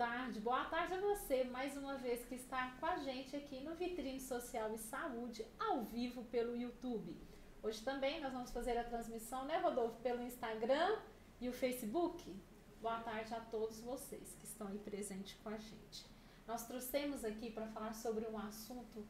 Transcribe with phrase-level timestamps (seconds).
[0.00, 3.74] tarde, boa tarde a você, mais uma vez que está com a gente aqui no
[3.74, 7.14] Vitrine Social e Saúde, ao vivo pelo YouTube.
[7.62, 10.96] Hoje também nós vamos fazer a transmissão, né, Rodolfo, pelo Instagram
[11.38, 12.34] e o Facebook.
[12.80, 16.06] Boa tarde a todos vocês que estão aí presentes com a gente.
[16.46, 19.06] Nós trouxemos aqui para falar sobre um assunto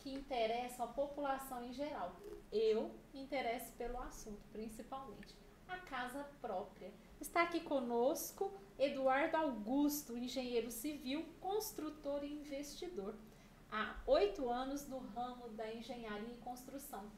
[0.00, 2.16] que interessa a população em geral.
[2.50, 5.36] Eu me interesso pelo assunto, principalmente
[5.72, 6.92] a casa própria.
[7.20, 13.14] Está aqui conosco Eduardo Augusto, engenheiro civil, construtor e investidor.
[13.70, 17.10] Há oito anos no ramo da engenharia e construção.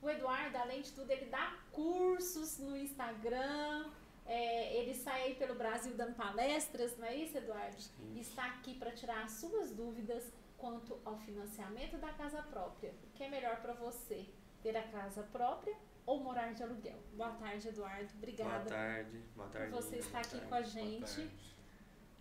[0.00, 3.88] O Eduardo, além de tudo, ele dá cursos no Instagram,
[4.26, 7.80] é, ele sai aí pelo Brasil dando palestras, não é isso, Eduardo?
[7.80, 8.18] Sim.
[8.18, 10.24] Está aqui para tirar as suas dúvidas
[10.58, 12.92] quanto ao financiamento da casa própria.
[13.04, 14.26] O que é melhor para você?
[14.60, 16.98] Ter a casa própria ou morar de aluguel.
[17.14, 18.12] Boa tarde, Eduardo.
[18.16, 18.50] Obrigada.
[18.50, 19.18] Boa tarde.
[19.36, 19.70] Boa tarde.
[19.70, 21.30] Por você estar aqui tarde, com a gente.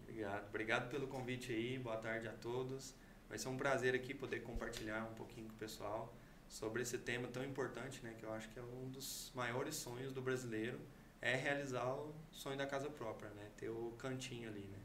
[0.02, 0.48] Obrigado.
[0.48, 1.80] Obrigado pelo convite aí.
[1.80, 2.94] Boa tarde a todos.
[3.28, 6.14] Vai ser um prazer aqui poder compartilhar um pouquinho com o pessoal
[6.50, 10.12] sobre esse tema tão importante, né, que eu acho que é um dos maiores sonhos
[10.12, 10.78] do brasileiro,
[11.22, 14.80] é realizar o sonho da casa própria, né, ter o cantinho ali, né.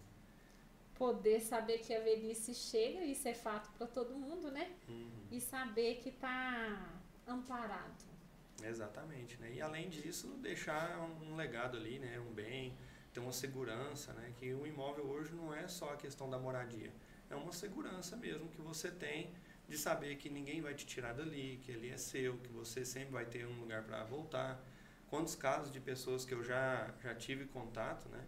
[0.95, 4.77] Poder saber que a velhice chega, isso é fato para todo mundo, né?
[4.89, 5.27] Uhum.
[5.31, 6.89] E saber que está
[7.27, 8.16] amparado
[8.63, 9.53] Exatamente, né?
[9.53, 12.19] E além disso, deixar um, legado ali, né?
[12.21, 12.77] Um bem,
[13.13, 14.33] ter uma segurança, né?
[14.37, 16.93] Que o imóvel hoje não é só a questão da moradia,
[17.31, 19.33] é uma segurança mesmo que você tem
[19.69, 23.13] de saber que ninguém vai te tirar dali, que ele é seu, que você sempre
[23.13, 24.65] vai ter um lugar para voltar.
[25.09, 28.25] Quantos casos de pessoas que eu já já tive contato, né?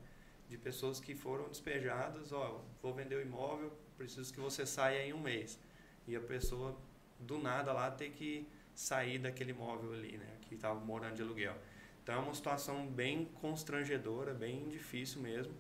[0.48, 5.12] De pessoas que foram despejadas, ó, vou vender o imóvel, preciso que você saia em
[5.12, 5.58] um mês.
[6.06, 6.76] E a pessoa
[7.18, 11.56] do nada lá ter que sair daquele imóvel ali, né, que estava morando de aluguel.
[12.00, 15.52] Então é uma situação bem constrangedora, bem difícil mesmo.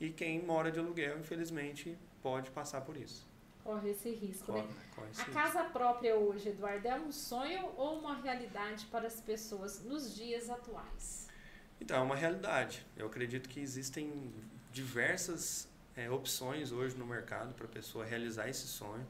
[0.00, 3.28] E quem mora de aluguel, infelizmente, pode passar por isso.
[3.62, 4.74] Corre esse risco, corre, né?
[4.92, 5.40] Corre esse a risco.
[5.40, 10.50] casa própria hoje, Eduardo, é um sonho ou uma realidade para as pessoas nos dias
[10.50, 11.28] atuais?
[11.80, 12.84] Então, é uma realidade.
[12.96, 14.34] Eu acredito que existem
[14.72, 19.06] diversas é, opções hoje no mercado para a pessoa realizar esse sonho.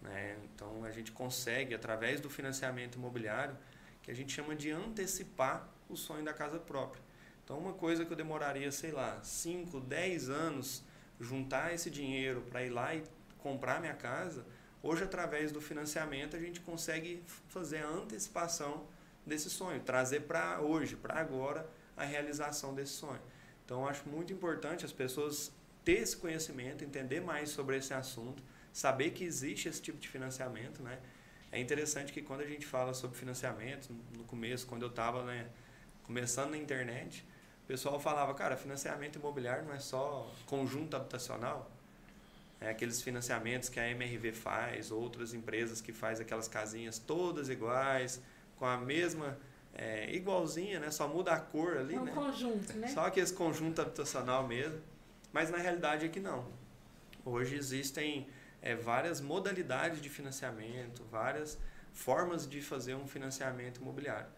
[0.00, 0.36] Né?
[0.44, 3.56] Então a gente consegue, através do financiamento imobiliário,
[4.02, 7.02] que a gente chama de antecipar o sonho da casa própria.
[7.44, 10.82] Então uma coisa que eu demoraria, sei lá, 5, 10 anos
[11.20, 13.02] juntar esse dinheiro para ir lá e
[13.38, 14.44] comprar minha casa,
[14.82, 18.86] hoje através do financiamento a gente consegue fazer a antecipação
[19.26, 23.20] desse sonho, trazer para hoje, para agora, a realização desse sonho.
[23.64, 25.52] Então acho muito importante as pessoas
[25.84, 30.82] ter esse conhecimento, entender mais sobre esse assunto, saber que existe esse tipo de financiamento,
[30.82, 30.98] né?
[31.52, 35.48] É interessante que quando a gente fala sobre financiamento, no começo, quando eu estava né,
[36.04, 37.26] começando na internet,
[37.64, 41.70] o pessoal falava, cara, financiamento imobiliário não é só conjunto habitacional,
[42.60, 48.20] é aqueles financiamentos que a MRV faz, outras empresas que faz aquelas casinhas todas iguais,
[48.56, 49.38] com a mesma
[49.74, 50.90] é, igualzinha, né?
[50.90, 52.12] Só muda a cor ali, é um né?
[52.12, 52.88] conjunto, né?
[52.88, 54.78] Só que esse conjunto habitacional mesmo.
[55.32, 56.44] Mas na realidade é que não.
[57.24, 58.26] Hoje existem
[58.62, 61.58] é, várias modalidades de financiamento, várias
[61.92, 64.28] formas de fazer um financiamento imobiliário.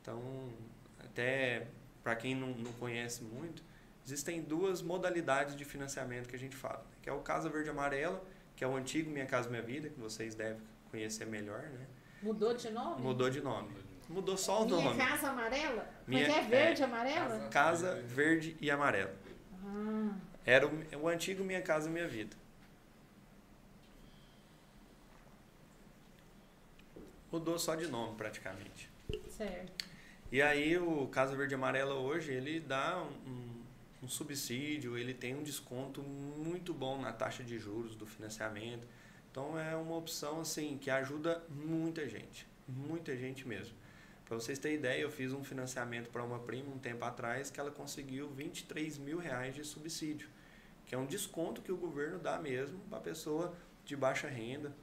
[0.00, 0.50] Então,
[0.98, 1.66] até
[2.02, 3.62] para quem não, não conhece muito,
[4.04, 8.22] existem duas modalidades de financiamento que a gente fala, que é o Casa Verde Amarela,
[8.54, 11.86] que é o antigo Minha Casa Minha Vida, que vocês devem conhecer melhor, né?
[12.22, 13.02] Mudou de nome?
[13.02, 13.70] Mudou de nome.
[14.08, 14.94] Mudou só o Minha nome.
[14.94, 15.88] Minha Casa Amarela?
[16.06, 17.48] Minha, Mas é verde, é, amarela?
[17.48, 19.14] Casa Verde e Amarela.
[19.64, 20.14] Ah.
[20.44, 22.36] Era o, o antigo Minha Casa Minha Vida.
[27.30, 28.90] Mudou só de nome praticamente.
[29.36, 29.84] Certo.
[30.30, 33.62] E aí o Casa Verde Amarela hoje, ele dá um,
[34.02, 38.86] um, subsídio, ele tem um desconto muito bom na taxa de juros do financiamento.
[39.30, 43.74] Então é uma opção assim que ajuda muita gente, muita gente mesmo.
[44.24, 47.60] Para vocês terem ideia, eu fiz um financiamento para uma prima um tempo atrás que
[47.60, 50.28] ela conseguiu 23 mil reais de subsídio,
[50.84, 54.74] que é um desconto que o governo dá mesmo para a pessoa de baixa renda,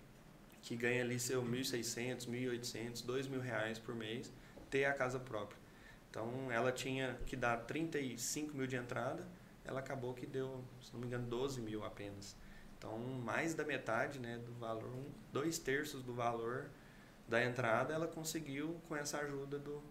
[0.63, 4.31] que ganha ali seu 1.600, 1.800, 2.000 reais por mês,
[4.69, 5.61] ter a casa própria.
[6.09, 9.27] Então, ela tinha que dar 35 mil de entrada,
[9.65, 12.35] ela acabou que deu, se não me engano, 12 mil apenas.
[12.77, 16.69] Então, mais da metade né, do valor, um, dois terços do valor
[17.27, 19.81] da entrada, ela conseguiu com essa ajuda do,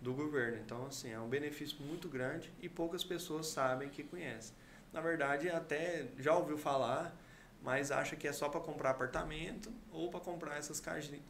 [0.00, 0.58] do governo.
[0.58, 4.54] Então, assim, é um benefício muito grande e poucas pessoas sabem que conhecem.
[4.92, 7.16] Na verdade, até já ouviu falar,
[7.62, 10.82] mas acha que é só para comprar apartamento ou para comprar essas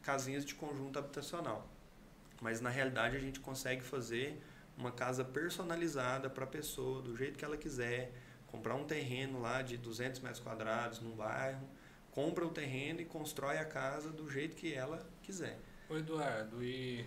[0.03, 1.69] casinhas de conjunto habitacional.
[2.41, 4.43] Mas na realidade a gente consegue fazer
[4.77, 8.13] uma casa personalizada para a pessoa, do jeito que ela quiser,
[8.47, 11.69] comprar um terreno lá de 200 metros quadrados num bairro,
[12.11, 15.59] compra o terreno e constrói a casa do jeito que ela quiser.
[15.89, 17.07] Ô Eduardo, e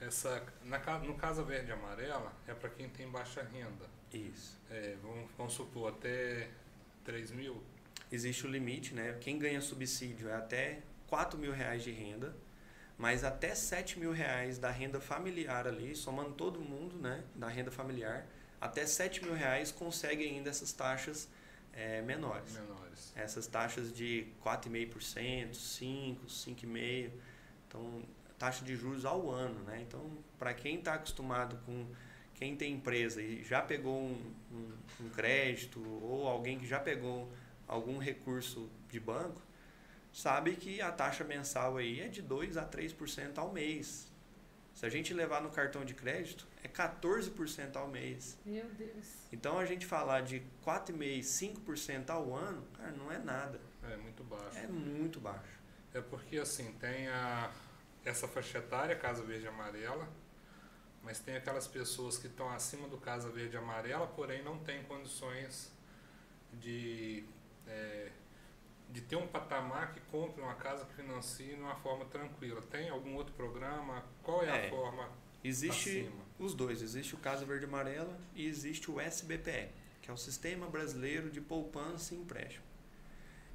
[0.00, 3.86] essa, na, no Casa Verde e Amarela é para quem tem baixa renda.
[4.12, 4.58] Isso.
[4.70, 6.50] É, vamos, vamos supor, até
[7.04, 7.62] 3 mil?
[8.12, 9.16] Existe o limite, né?
[9.20, 12.36] Quem ganha subsídio é até 4 mil reais de renda,
[12.98, 17.24] mas até 7 mil reais da renda familiar ali, somando todo mundo, né?
[17.34, 18.26] Da renda familiar,
[18.60, 21.28] até 7 mil reais consegue ainda essas taxas
[21.72, 22.52] é, menores.
[22.52, 23.12] Menores.
[23.16, 27.10] Essas taxas de 4,5%, 5%, 5,5%.
[27.66, 28.02] Então,
[28.38, 29.80] taxa de juros ao ano, né?
[29.80, 30.04] Então,
[30.38, 31.86] para quem está acostumado com
[32.34, 37.32] quem tem empresa e já pegou um, um, um, crédito ou alguém que já pegou
[37.72, 39.40] algum recurso de banco,
[40.12, 44.10] sabe que a taxa mensal aí é de 2 a 3% ao mês.
[44.74, 48.38] Se a gente levar no cartão de crédito, é 14% ao mês.
[48.44, 49.06] Meu Deus.
[49.32, 51.20] Então a gente falar de 4,5%,
[51.64, 53.60] 5% ao ano, cara, não é nada.
[53.82, 54.58] É muito baixo.
[54.58, 55.60] É muito baixo.
[55.92, 57.50] É porque assim, tem a,
[58.04, 60.08] essa faixa etária, Casa Verde e Amarela,
[61.02, 64.82] mas tem aquelas pessoas que estão acima do Casa Verde e Amarela, porém não têm
[64.84, 65.70] condições
[66.52, 67.24] de,
[67.66, 68.10] é,
[68.90, 72.60] de ter um patamar que compre uma casa que financie de uma forma tranquila.
[72.62, 74.04] Tem algum outro programa?
[74.22, 75.08] Qual é, é a forma?
[75.42, 76.22] Existe acima?
[76.38, 76.82] os dois.
[76.82, 79.70] Existe o Casa Verde Amarela e existe o SBPE,
[80.00, 82.64] que é o Sistema Brasileiro de Poupança e Empréstimo.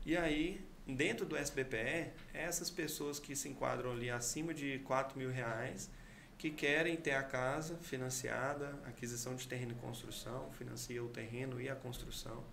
[0.05, 5.29] E aí, dentro do SBPE, essas pessoas que se enquadram ali acima de 4 mil
[5.29, 5.89] reais
[6.37, 11.67] que querem ter a casa financiada, aquisição de terreno e construção, financia o terreno e
[11.67, 12.43] a construção,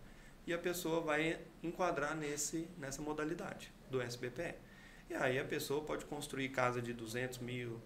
[0.46, 4.54] e a pessoa vai enquadrar nesse, nessa modalidade do SBPE.
[5.08, 7.80] E aí a pessoa pode construir casa de 200 mil,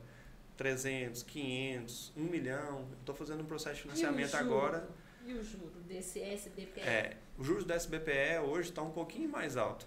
[0.56, 2.88] 300, 500, 1 milhão.
[3.00, 4.88] Estou fazendo um processo de financiamento e agora.
[5.26, 6.80] E o juro desse SBPE?
[6.80, 9.86] É, o juros do SBPE hoje está um pouquinho mais alto.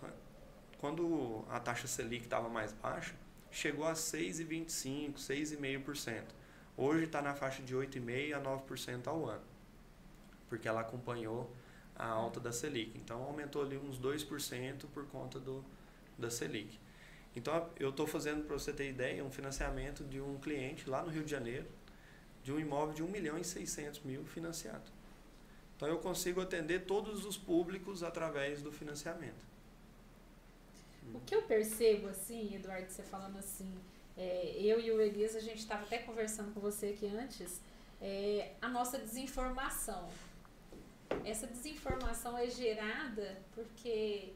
[0.78, 3.14] Quando a taxa Selic estava mais baixa,
[3.52, 6.24] chegou a 6,25%, 6,5%.
[6.78, 9.44] Hoje está na faixa de 8,5% a 9% ao ano,
[10.50, 11.52] porque ela acompanhou
[11.96, 12.98] a alta da Selic.
[12.98, 15.64] Então aumentou ali uns 2% por conta do,
[16.18, 16.80] da Selic.
[17.36, 21.10] Então eu estou fazendo, para você ter ideia, um financiamento de um cliente lá no
[21.10, 21.68] Rio de Janeiro,
[22.44, 24.92] de um imóvel de 1 milhão e 600 mil financiado.
[25.76, 29.52] Então eu consigo atender todos os públicos através do financiamento.
[31.14, 33.74] O que eu percebo, assim, Eduardo, você falando assim,
[34.18, 37.60] é, eu e o Elias, a gente estava até conversando com você aqui antes,
[38.02, 40.08] é, a nossa desinformação.
[41.26, 44.34] Essa desinformação é gerada porque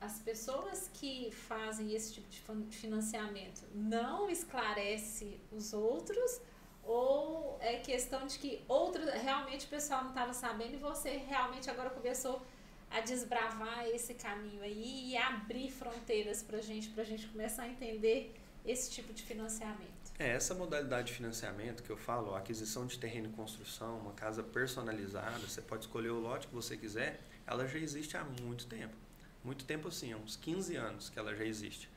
[0.00, 6.40] as pessoas que fazem esse tipo de financiamento não esclarece os outros
[6.82, 11.70] ou é questão de que outro realmente o pessoal não estava sabendo e você realmente
[11.70, 12.42] agora começou
[12.90, 18.34] a desbravar esse caminho aí e abrir fronteiras para gente, para gente começar a entender
[18.66, 20.01] esse tipo de financiamento.
[20.22, 24.40] É, essa modalidade de financiamento que eu falo, aquisição de terreno e construção, uma casa
[24.40, 28.94] personalizada, você pode escolher o lote que você quiser, ela já existe há muito tempo.
[29.42, 31.90] Muito tempo assim, há uns 15 anos que ela já existe.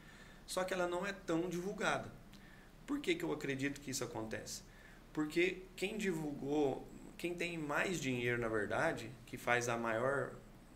[0.47, 2.11] Só que ela não é tão divulgada.
[2.87, 4.63] Por que, que eu acredito que isso acontece?
[5.13, 6.87] Porque quem divulgou,
[7.19, 10.33] quem tem mais dinheiro na verdade, que faz a maior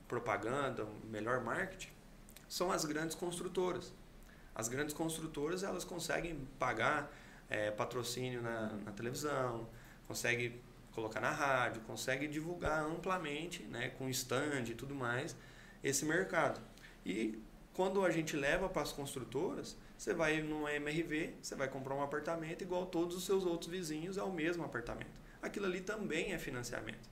[0.07, 1.89] propaganda, melhor marketing,
[2.47, 3.91] são as grandes construtoras.
[4.53, 7.11] As grandes construtoras elas conseguem pagar
[7.49, 9.67] é, patrocínio na, na, televisão,
[10.07, 10.61] conseguem
[10.93, 15.35] colocar na rádio, conseguem divulgar amplamente, né, com stand e tudo mais,
[15.83, 16.59] esse mercado.
[17.05, 17.41] E
[17.73, 22.01] quando a gente leva para as construtoras, você vai numa MRV, você vai comprar um
[22.01, 25.19] apartamento igual todos os seus outros vizinhos, é o mesmo apartamento.
[25.41, 27.09] Aquilo ali também é financiamento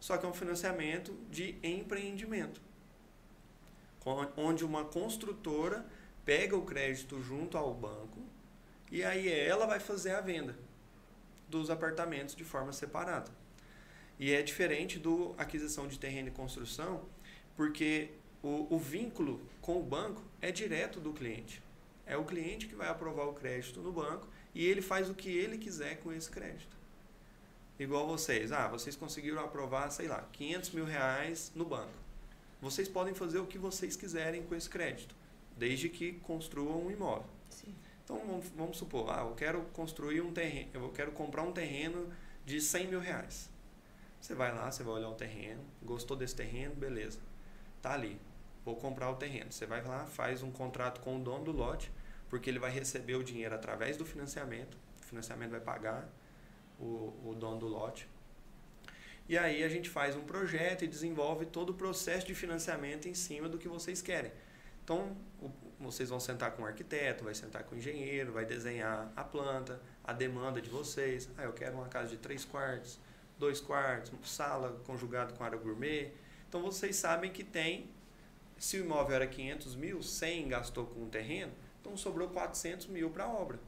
[0.00, 2.60] só que é um financiamento de empreendimento,
[4.34, 5.84] onde uma construtora
[6.24, 8.22] pega o crédito junto ao banco
[8.90, 10.56] e aí ela vai fazer a venda
[11.48, 13.30] dos apartamentos de forma separada.
[14.18, 17.02] E é diferente do aquisição de terreno e construção,
[17.56, 18.10] porque
[18.42, 21.62] o, o vínculo com o banco é direto do cliente.
[22.06, 25.30] É o cliente que vai aprovar o crédito no banco e ele faz o que
[25.30, 26.80] ele quiser com esse crédito
[27.82, 28.52] igual vocês.
[28.52, 31.92] Ah, vocês conseguiram aprovar, sei lá, 500 mil reais no banco.
[32.60, 35.14] Vocês podem fazer o que vocês quiserem com esse crédito,
[35.56, 37.28] desde que construam um imóvel.
[37.48, 37.74] Sim.
[38.10, 42.12] Então vamos, vamos, supor, ah, eu quero construir um terreno, eu quero comprar um terreno
[42.44, 43.48] de 100 mil reais.
[44.20, 47.20] Você vai lá, você vai olhar o terreno, gostou desse terreno, beleza.
[47.80, 48.20] Tá ali,
[48.64, 49.52] vou comprar o terreno.
[49.52, 51.92] Você vai lá, faz um contrato com o dono do lote,
[52.28, 56.08] porque ele vai receber o dinheiro através do financiamento, o financiamento vai pagar
[56.80, 58.08] o, o dono do lote.
[59.28, 63.14] E aí a gente faz um projeto e desenvolve todo o processo de financiamento em
[63.14, 64.32] cima do que vocês querem.
[64.90, 65.16] Então,
[65.78, 69.80] vocês vão sentar com o arquiteto, vai sentar com o engenheiro, vai desenhar a planta,
[70.02, 71.28] a demanda de vocês.
[71.38, 72.98] Ah, eu quero uma casa de três quartos,
[73.38, 76.10] dois quartos, sala conjugado com área gourmet.
[76.48, 77.88] Então, vocês sabem que tem,
[78.58, 83.10] se o imóvel era 500 mil, 100 gastou com o terreno, então sobrou 400 mil
[83.10, 83.60] para a obra.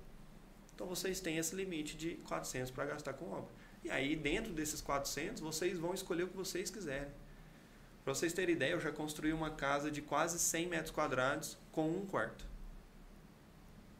[0.74, 3.52] Então, vocês têm esse limite de 400 para gastar com obra.
[3.84, 7.12] E aí, dentro desses 400, vocês vão escolher o que vocês quiserem.
[8.04, 11.88] Para vocês terem ideia, eu já construí uma casa de quase 100 metros quadrados com
[11.88, 12.44] um quarto.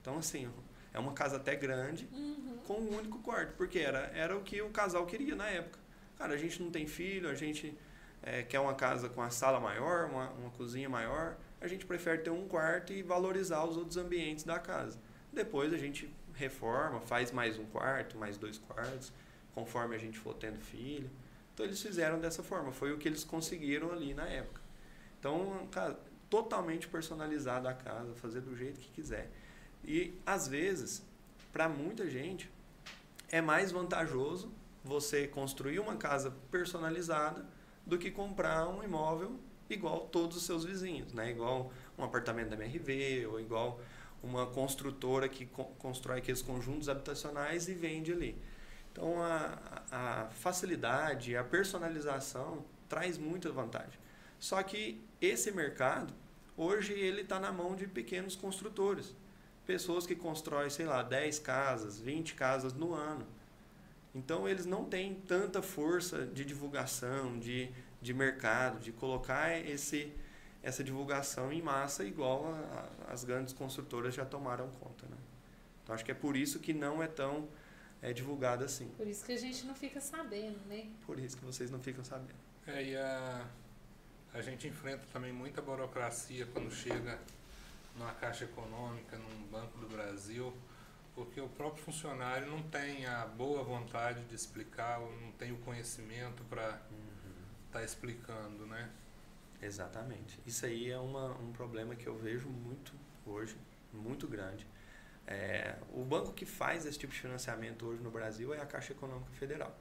[0.01, 0.51] Então, assim,
[0.93, 2.59] é uma casa até grande, uhum.
[2.67, 5.79] com um único quarto, porque era, era o que o casal queria na época.
[6.19, 7.77] Cara, a gente não tem filho, a gente
[8.23, 12.23] é, quer uma casa com a sala maior, uma, uma cozinha maior, a gente prefere
[12.23, 14.99] ter um quarto e valorizar os outros ambientes da casa.
[15.33, 19.13] Depois a gente reforma, faz mais um quarto, mais dois quartos,
[19.55, 21.09] conforme a gente for tendo filho.
[21.53, 24.61] Então eles fizeram dessa forma, foi o que eles conseguiram ali na época.
[25.19, 29.31] Então, cara, totalmente personalizado a casa, fazer do jeito que quiser.
[29.85, 31.05] E às vezes,
[31.53, 32.51] para muita gente,
[33.31, 34.51] é mais vantajoso
[34.85, 37.47] você construir uma casa personalizada
[37.87, 41.31] do que comprar um imóvel igual todos os seus vizinhos, né?
[41.31, 43.81] Igual um apartamento da MRV ou igual
[44.23, 45.47] uma construtora que
[45.79, 48.37] constrói aqueles conjuntos habitacionais e vende ali.
[48.93, 49.59] Então, a,
[49.91, 53.99] a facilidade, a personalização traz muita vantagem.
[54.39, 56.13] Só que esse mercado,
[56.57, 59.17] hoje, ele está na mão de pequenos construtores.
[59.67, 63.27] Pessoas que constroem, sei lá, 10 casas, 20 casas no ano.
[64.15, 67.71] Então, eles não têm tanta força de divulgação, de,
[68.01, 70.13] de mercado, de colocar esse,
[70.63, 75.07] essa divulgação em massa, igual a, a, as grandes construtoras já tomaram conta.
[75.07, 75.17] Né?
[75.83, 77.49] Então, acho que é por isso que não é tão
[78.03, 78.89] é divulgado assim.
[78.97, 80.91] Por isso que a gente não fica sabendo, né?
[81.07, 82.35] Por isso que vocês não ficam sabendo.
[82.67, 83.47] É, e a,
[84.35, 87.19] a gente enfrenta também muita burocracia quando chega
[87.97, 90.53] numa Caixa Econômica, num Banco do Brasil,
[91.15, 96.43] porque o próprio funcionário não tem a boa vontade de explicar, não tem o conhecimento
[96.45, 97.71] para estar uhum.
[97.71, 98.91] tá explicando, né?
[99.61, 100.41] Exatamente.
[100.45, 102.93] Isso aí é uma, um problema que eu vejo muito
[103.25, 103.57] hoje,
[103.93, 104.67] muito grande.
[105.27, 108.93] É, o banco que faz esse tipo de financiamento hoje no Brasil é a Caixa
[108.93, 109.77] Econômica Federal.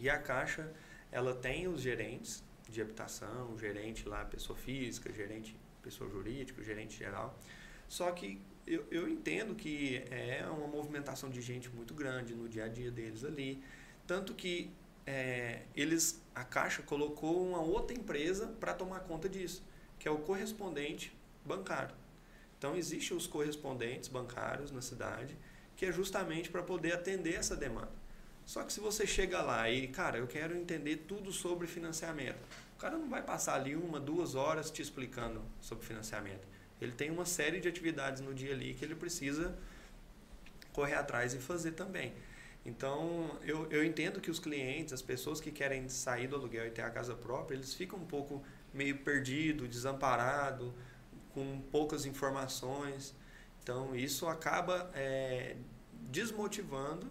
[0.00, 0.72] E a Caixa,
[1.10, 7.38] ela tem os gerentes de habitação, gerente lá, pessoa física, gerente pessoa jurídica, gerente geral.
[7.88, 12.64] Só que eu, eu entendo que é uma movimentação de gente muito grande no dia
[12.64, 13.62] a dia deles ali.
[14.06, 14.70] Tanto que
[15.06, 19.62] é, eles, a Caixa colocou uma outra empresa para tomar conta disso,
[19.98, 21.94] que é o correspondente bancário.
[22.58, 25.36] Então, existem os correspondentes bancários na cidade,
[25.76, 27.92] que é justamente para poder atender essa demanda.
[28.44, 32.38] Só que se você chega lá e, cara, eu quero entender tudo sobre financiamento,
[32.76, 36.46] o cara não vai passar ali uma, duas horas te explicando sobre financiamento.
[36.80, 39.56] Ele tem uma série de atividades no dia ali que ele precisa
[40.72, 42.12] correr atrás e fazer também.
[42.64, 46.70] Então, eu, eu entendo que os clientes, as pessoas que querem sair do aluguel e
[46.70, 50.74] ter a casa própria, eles ficam um pouco meio perdido, desamparado,
[51.34, 53.14] com poucas informações.
[53.62, 55.56] Então, isso acaba é,
[55.92, 57.06] desmotivando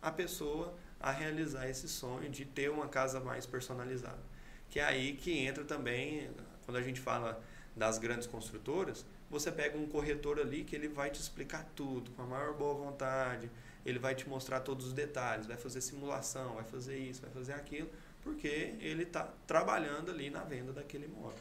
[0.00, 4.22] a pessoa a realizar esse sonho de ter uma casa mais personalizada.
[4.70, 6.30] Que é aí que entra também,
[6.64, 7.42] quando a gente fala
[7.76, 12.22] das grandes construtoras, você pega um corretor ali que ele vai te explicar tudo com
[12.22, 13.50] a maior boa vontade,
[13.84, 17.54] ele vai te mostrar todos os detalhes, vai fazer simulação, vai fazer isso, vai fazer
[17.54, 17.90] aquilo,
[18.22, 21.38] porque ele está trabalhando ali na venda daquele imóvel.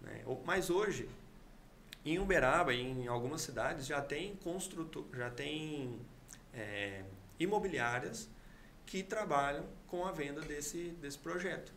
[0.00, 0.24] Né?
[0.44, 1.08] Mas hoje,
[2.04, 6.00] em Uberaba, em algumas cidades, já tem construtor, já tem
[6.52, 7.04] é,
[7.38, 8.28] imobiliárias
[8.84, 11.72] que trabalham com a venda desse, desse projeto.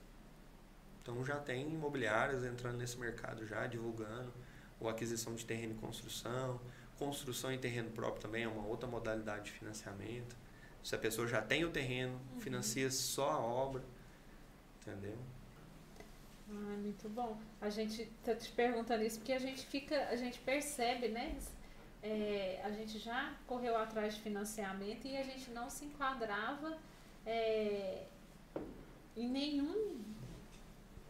[1.02, 4.34] Então já tem imobiliárias entrando nesse mercado já, divulgando
[4.80, 6.60] ou aquisição de terreno e construção.
[6.98, 10.36] Construção em terreno próprio também é uma outra modalidade de financiamento.
[10.84, 12.40] Se a pessoa já tem o terreno, uhum.
[12.40, 13.84] financia só a obra.
[14.82, 15.18] Entendeu?
[16.50, 17.38] Ah, muito bom.
[17.60, 21.38] A gente tá te perguntando isso porque a gente fica, a gente percebe, né?
[22.04, 26.78] É, a gente já correu atrás de financiamento e a gente não se enquadrava
[27.26, 28.04] é,
[29.18, 30.04] em nenhum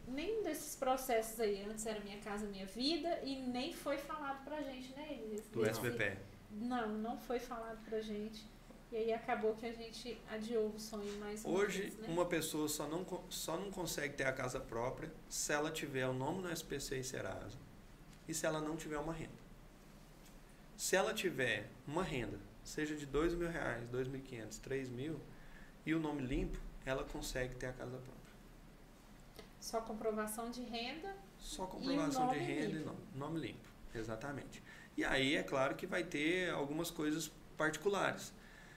[0.08, 1.66] nenhum desses processos aí.
[1.66, 5.48] Antes era Minha Casa Minha Vida e nem foi falado pra gente, né, Elias?
[5.50, 6.18] Do SBP.
[6.52, 8.46] Não, não foi falado pra gente.
[8.92, 12.08] E aí acabou que a gente adiou o sonho mais Hoje, vez, né?
[12.08, 16.14] uma pessoa só não, só não consegue ter a casa própria se ela tiver o
[16.14, 17.58] nome no SPC e Serasa
[18.28, 19.46] e se ela não tiver uma renda.
[20.78, 24.90] Se ela tiver uma renda, seja de dois mil reais, dois mil e quinhentos, três
[24.90, 25.20] mil,
[25.86, 28.16] e o nome limpo, ela consegue ter a casa própria.
[29.60, 31.16] Só comprovação de renda.
[31.40, 32.78] Só comprovação de renda limpo.
[32.78, 34.62] e nome, nome limpo, exatamente.
[34.98, 38.34] E aí é claro que vai ter algumas coisas particulares.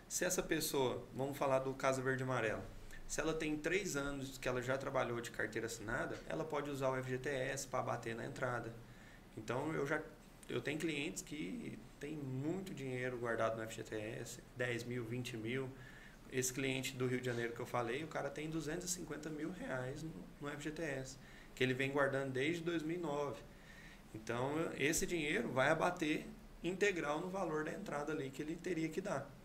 [0.09, 2.63] Se essa pessoa, vamos falar do Casa Verde Amarelo,
[3.07, 6.89] se ela tem três anos que ela já trabalhou de carteira assinada, ela pode usar
[6.89, 8.73] o FGTS para bater na entrada.
[9.37, 10.01] Então eu já
[10.49, 15.69] eu tenho clientes que têm muito dinheiro guardado no FGTS, 10 mil, 20 mil.
[16.33, 20.03] Esse cliente do Rio de Janeiro que eu falei, o cara tem 250 mil reais
[20.03, 20.11] no,
[20.41, 21.19] no FGTS,
[21.55, 23.43] que ele vem guardando desde 2009.
[24.15, 26.27] Então esse dinheiro vai abater
[26.65, 29.38] integral no valor da entrada ali que ele teria que dar.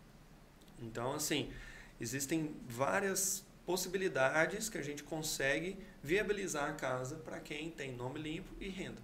[0.80, 1.52] Então assim,
[2.00, 8.54] existem várias possibilidades que a gente consegue viabilizar a casa para quem tem nome limpo
[8.60, 9.00] e renda.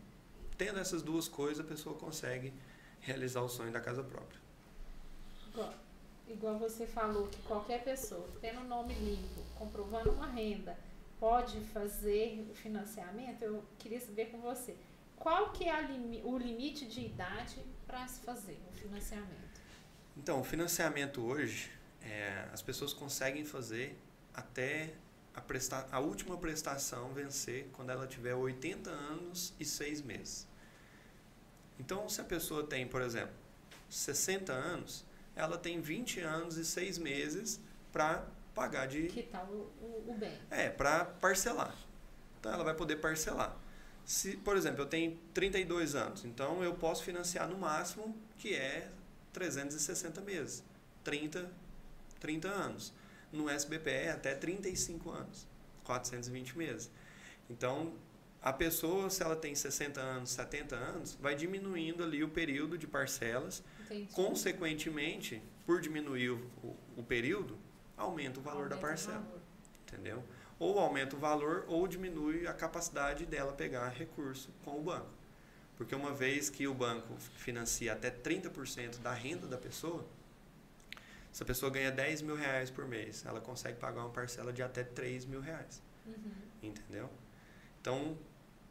[0.58, 2.52] Tendo essas duas coisas, a pessoa consegue
[3.00, 4.38] realizar o sonho da casa própria.
[6.28, 10.78] Igual, você falou que qualquer pessoa tendo nome limpo, comprovando uma renda,
[11.18, 14.76] pode fazer o financiamento, eu queria saber com você.
[15.16, 15.74] Qual que é
[16.24, 19.49] o limite de idade para se fazer o financiamento?
[20.22, 21.70] Então, o financiamento hoje,
[22.02, 23.96] é, as pessoas conseguem fazer
[24.34, 24.92] até
[25.34, 30.46] a, presta a última prestação vencer quando ela tiver 80 anos e 6 meses.
[31.78, 33.34] Então, se a pessoa tem, por exemplo,
[33.88, 37.58] 60 anos, ela tem 20 anos e 6 meses
[37.90, 38.22] para
[38.54, 39.06] pagar de.
[39.06, 40.38] Que tal o, o, o bem?
[40.50, 41.74] É, para parcelar.
[42.38, 43.56] Então, ela vai poder parcelar.
[44.04, 48.90] Se, por exemplo, eu tenho 32 anos, então eu posso financiar no máximo, que é
[49.32, 50.64] 360 meses.
[51.04, 51.50] 30,
[52.20, 52.92] 30 anos
[53.32, 55.46] no SBPE até 35 anos,
[55.84, 56.90] 420 meses.
[57.48, 57.94] Então,
[58.42, 62.86] a pessoa, se ela tem 60 anos, 70 anos, vai diminuindo ali o período de
[62.86, 63.62] parcelas.
[63.84, 64.12] Entendi.
[64.12, 67.58] Consequentemente, por diminuir o, o, período,
[67.96, 69.18] aumenta o valor aumenta da parcela.
[69.18, 69.40] Valor.
[69.86, 70.24] Entendeu?
[70.58, 75.19] Ou aumenta o valor ou diminui a capacidade dela pegar recurso com o banco.
[75.80, 80.04] Porque uma vez que o banco financia até 30% da renda da pessoa,
[81.32, 84.62] se a pessoa ganha 10 mil reais por mês, ela consegue pagar uma parcela de
[84.62, 85.80] até 3 mil reais.
[86.04, 86.32] Uhum.
[86.62, 87.08] Entendeu?
[87.80, 88.18] Então,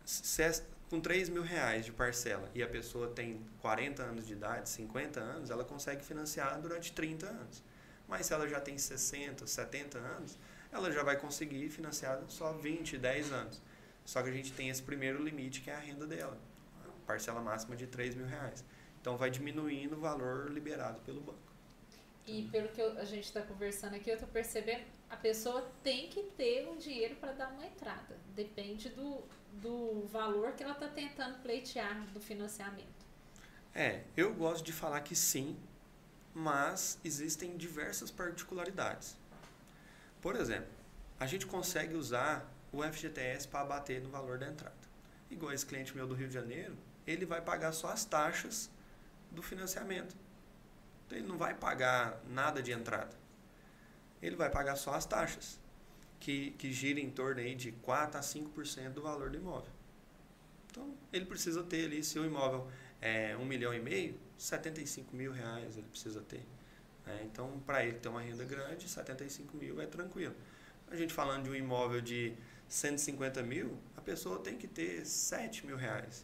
[0.05, 0.51] se é
[0.87, 5.19] com 3 mil reais de parcela e a pessoa tem 40 anos de idade, 50
[5.19, 7.63] anos, ela consegue financiar durante 30 anos.
[8.07, 10.37] Mas se ela já tem 60, 70 anos,
[10.71, 13.59] ela já vai conseguir financiar só 20, 10 anos.
[14.05, 16.37] Só que a gente tem esse primeiro limite que é a renda dela,
[17.09, 18.63] parcela máxima de 3 mil reais.
[19.01, 21.49] Então vai diminuindo o valor liberado pelo banco.
[22.27, 26.07] E pelo que eu, a gente está conversando aqui, eu estou percebendo, a pessoa tem
[26.07, 28.15] que ter um dinheiro para dar uma entrada.
[28.35, 32.99] Depende do, do valor que ela está tentando pleitear do financiamento.
[33.73, 35.57] É, eu gosto de falar que sim,
[36.31, 39.17] mas existem diversas particularidades.
[40.21, 40.69] Por exemplo,
[41.19, 44.77] a gente consegue usar o FGTS para abater no valor da entrada.
[45.31, 46.77] Igual esse cliente meu do Rio de Janeiro,
[47.09, 48.69] ele vai pagar só as taxas
[49.31, 50.15] do financiamento.
[51.05, 53.17] Então ele não vai pagar nada de entrada.
[54.21, 55.59] Ele vai pagar só as taxas,
[56.19, 59.71] que, que gira em torno aí de 4 a 5% do valor do imóvel.
[60.69, 62.69] Então ele precisa ter ali, se o imóvel
[63.01, 66.45] é um milhão e meio, 75 mil reais ele precisa ter.
[67.07, 67.21] Né?
[67.23, 70.35] Então, para ele ter uma renda grande, 75 mil é tranquilo.
[70.91, 72.35] A gente falando de um imóvel de
[72.67, 76.23] 150 mil, a pessoa tem que ter 7 mil reais.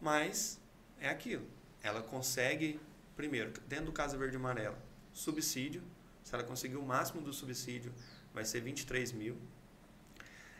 [0.00, 0.60] Mas
[0.98, 1.46] é aquilo.
[1.82, 2.80] Ela consegue
[3.20, 4.78] primeiro, dentro do Casa Verde Amarela,
[5.12, 5.82] subsídio.
[6.24, 7.92] Se ela conseguir o máximo do subsídio,
[8.32, 9.36] vai ser 23 mil.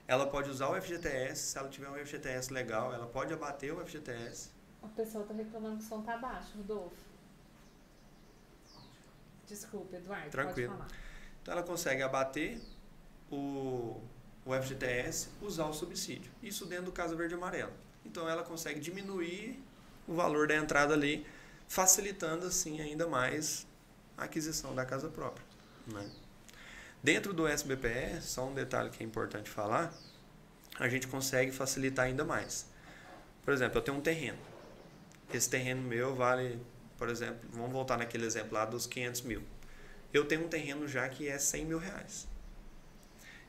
[0.06, 3.82] Ela pode usar o FGTS, se ela tiver um FGTS legal, ela pode abater o
[3.86, 4.50] FGTS.
[4.82, 6.96] A pessoa está reclamando que o som está baixo, Rodolfo.
[9.46, 10.30] Desculpa, Eduardo.
[10.30, 10.84] Tranquilo.
[11.40, 12.60] Então ela consegue abater
[13.30, 14.02] o,
[14.44, 16.30] o FGTS, usar o subsídio.
[16.42, 17.72] Isso dentro do Casa Verde Amarelo.
[18.04, 19.62] Então ela consegue diminuir
[20.06, 21.26] o valor da entrada ali
[21.68, 23.66] facilitando assim ainda mais
[24.18, 25.44] a aquisição da casa própria.
[25.86, 26.10] Né?
[27.02, 29.94] Dentro do SBPE, só um detalhe que é importante falar,
[30.78, 32.66] a gente consegue facilitar ainda mais.
[33.44, 34.38] Por exemplo, eu tenho um terreno.
[35.32, 36.60] Esse terreno meu vale,
[36.98, 39.42] por exemplo, vamos voltar naquele exemplo lá dos 500 mil.
[40.12, 42.26] Eu tenho um terreno já que é 100 mil reais.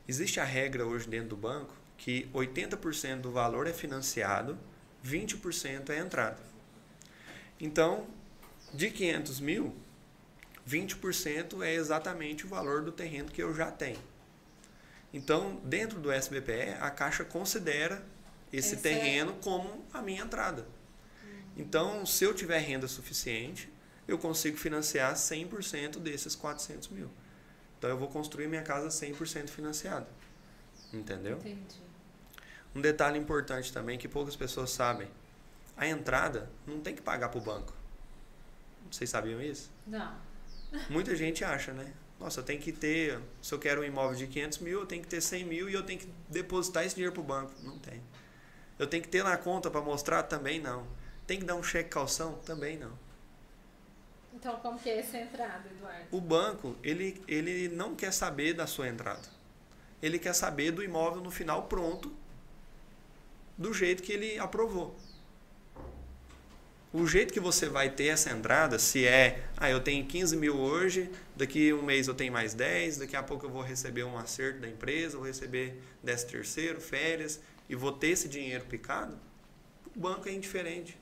[0.06, 4.58] Existe a regra hoje dentro do banco que 80% do valor é financiado,
[5.06, 6.40] 20% é entrada.
[7.60, 8.08] Então,
[8.74, 9.72] de 500 mil,
[10.68, 14.00] 20% é exatamente o valor do terreno que eu já tenho.
[15.14, 18.04] Então, dentro do SBPE, a Caixa considera
[18.52, 19.40] esse, esse terreno é...
[19.40, 20.66] como a minha entrada.
[21.56, 23.72] Então, se eu tiver renda suficiente,
[24.08, 27.08] eu consigo financiar 100% desses 400 mil.
[27.78, 30.08] Então, eu vou construir minha casa 100% financiada.
[30.92, 31.38] Entendeu?
[31.38, 31.91] Entendi.
[32.74, 35.08] Um detalhe importante também que poucas pessoas sabem.
[35.76, 37.74] A entrada não tem que pagar para o banco.
[38.90, 39.70] Vocês sabiam isso?
[39.86, 40.14] Não.
[40.88, 41.92] Muita gente acha, né?
[42.18, 45.02] Nossa, eu tenho que ter, se eu quero um imóvel de 500 mil, eu tenho
[45.02, 47.52] que ter 100 mil e eu tenho que depositar esse dinheiro para o banco.
[47.62, 48.00] Não tem.
[48.78, 50.22] Eu tenho que ter na conta para mostrar?
[50.22, 50.86] Também não.
[51.26, 52.34] Tem que dar um cheque calção?
[52.44, 52.92] Também não.
[54.34, 56.04] Então, como que é essa entrada, Eduardo?
[56.10, 59.28] O banco, ele, ele não quer saber da sua entrada.
[60.00, 62.12] Ele quer saber do imóvel no final pronto,
[63.62, 64.94] do jeito que ele aprovou.
[66.92, 70.58] O jeito que você vai ter essa entrada, se é, ah, eu tenho 15 mil
[70.58, 74.18] hoje, daqui um mês eu tenho mais 10, daqui a pouco eu vou receber um
[74.18, 79.18] acerto da empresa, vou receber 10 terceiro, férias, e vou ter esse dinheiro picado,
[79.96, 80.98] o banco é indiferente.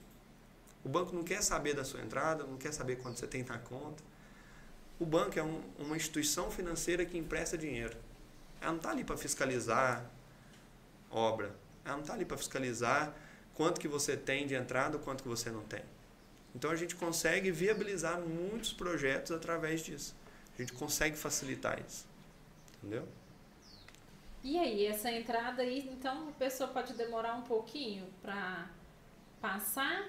[0.85, 3.59] O banco não quer saber da sua entrada, não quer saber quanto você tem na
[3.59, 4.03] conta.
[4.99, 7.97] O banco é um, uma instituição financeira que empresta dinheiro.
[8.61, 10.09] Ela não está ali para fiscalizar
[11.11, 11.55] obra.
[11.85, 13.15] Ela não está ali para fiscalizar
[13.55, 15.83] quanto que você tem de entrada ou quanto que você não tem.
[16.55, 20.15] Então a gente consegue viabilizar muitos projetos através disso.
[20.55, 22.07] A gente consegue facilitar isso.
[22.79, 23.07] Entendeu?
[24.43, 28.69] E aí, essa entrada aí, então a pessoa pode demorar um pouquinho para
[29.41, 30.09] passar?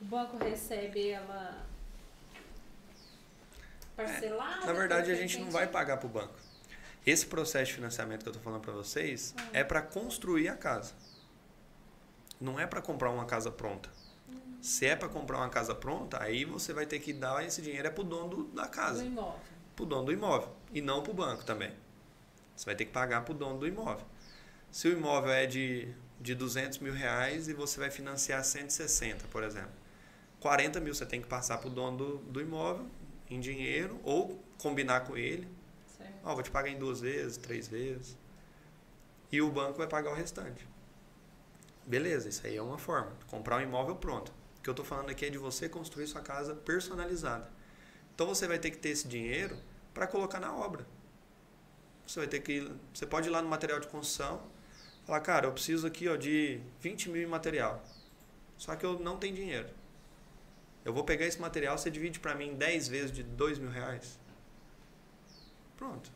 [0.00, 1.66] O banco recebe ela
[3.96, 4.64] parcelada?
[4.64, 6.34] É, na verdade, a gente não vai pagar para o banco.
[7.04, 9.42] Esse processo de financiamento que eu estou falando para vocês hum.
[9.52, 10.94] é para construir a casa.
[12.40, 13.90] Não é para comprar uma casa pronta.
[14.28, 14.58] Hum.
[14.60, 17.88] Se é para comprar uma casa pronta, aí você vai ter que dar esse dinheiro
[17.88, 19.02] é para o dono da casa.
[19.02, 19.40] Do imóvel.
[19.74, 20.56] Para o dono do imóvel.
[20.72, 21.72] E não para o banco também.
[22.54, 24.06] Você vai ter que pagar para o dono do imóvel.
[24.70, 29.42] Se o imóvel é de, de 200 mil reais e você vai financiar 160, por
[29.42, 29.72] exemplo.
[30.38, 32.86] 40 mil você tem que passar para o dono do, do imóvel
[33.28, 35.48] em dinheiro ou combinar com ele.
[36.24, 38.16] Ó, oh, vou te pagar em duas vezes, três vezes.
[39.30, 40.68] E o banco vai pagar o restante.
[41.84, 43.12] Beleza, isso aí é uma forma.
[43.26, 44.32] Comprar um imóvel pronto.
[44.58, 47.50] O que eu estou falando aqui é de você construir sua casa personalizada.
[48.14, 49.56] Então você vai ter que ter esse dinheiro
[49.92, 50.86] para colocar na obra.
[52.06, 52.70] Você vai ter que.
[52.92, 54.42] Você pode ir lá no material de construção,
[55.04, 57.82] falar, cara, eu preciso aqui ó, de 20 mil em material.
[58.56, 59.68] Só que eu não tenho dinheiro.
[60.84, 64.18] Eu vou pegar esse material, você divide para mim 10 vezes de 2 mil reais.
[65.76, 66.10] Pronto.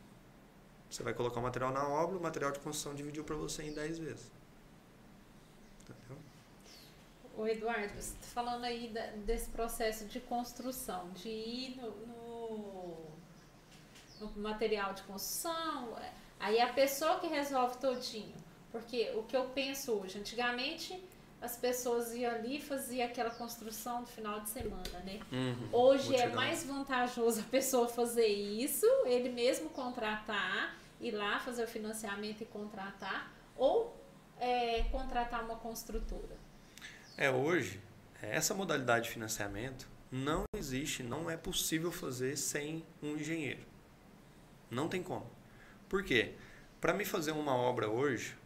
[0.90, 3.72] Você vai colocar o material na obra, o material de construção dividiu para você em
[3.72, 4.30] 10 vezes.
[5.82, 6.18] Entendeu?
[7.36, 8.92] Ô Eduardo, você está falando aí
[9.24, 13.16] desse processo de construção, de ir no, no
[14.20, 15.96] no material de construção.
[15.98, 18.34] É, aí a pessoa que resolve todinho.
[18.72, 21.02] Porque o que eu penso hoje, antigamente
[21.40, 25.20] as pessoas iam ali e faziam aquela construção no final de semana, né?
[25.30, 31.64] Uhum, hoje é mais vantajoso a pessoa fazer isso, ele mesmo contratar, ir lá fazer
[31.64, 33.94] o financiamento e contratar, ou
[34.38, 36.36] é, contratar uma construtora.
[37.16, 37.80] É, hoje,
[38.20, 43.60] essa modalidade de financiamento não existe, não é possível fazer sem um engenheiro.
[44.70, 45.30] Não tem como.
[45.88, 46.34] Por quê?
[46.80, 48.36] Para me fazer uma obra hoje,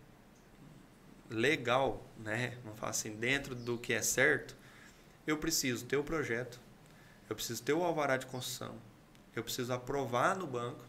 [1.31, 2.59] legal, né?
[2.65, 4.57] Vamos falar assim, dentro do que é certo,
[5.27, 6.61] eu preciso ter o projeto,
[7.29, 8.75] eu preciso ter o alvará de construção,
[9.35, 10.85] eu preciso aprovar no banco.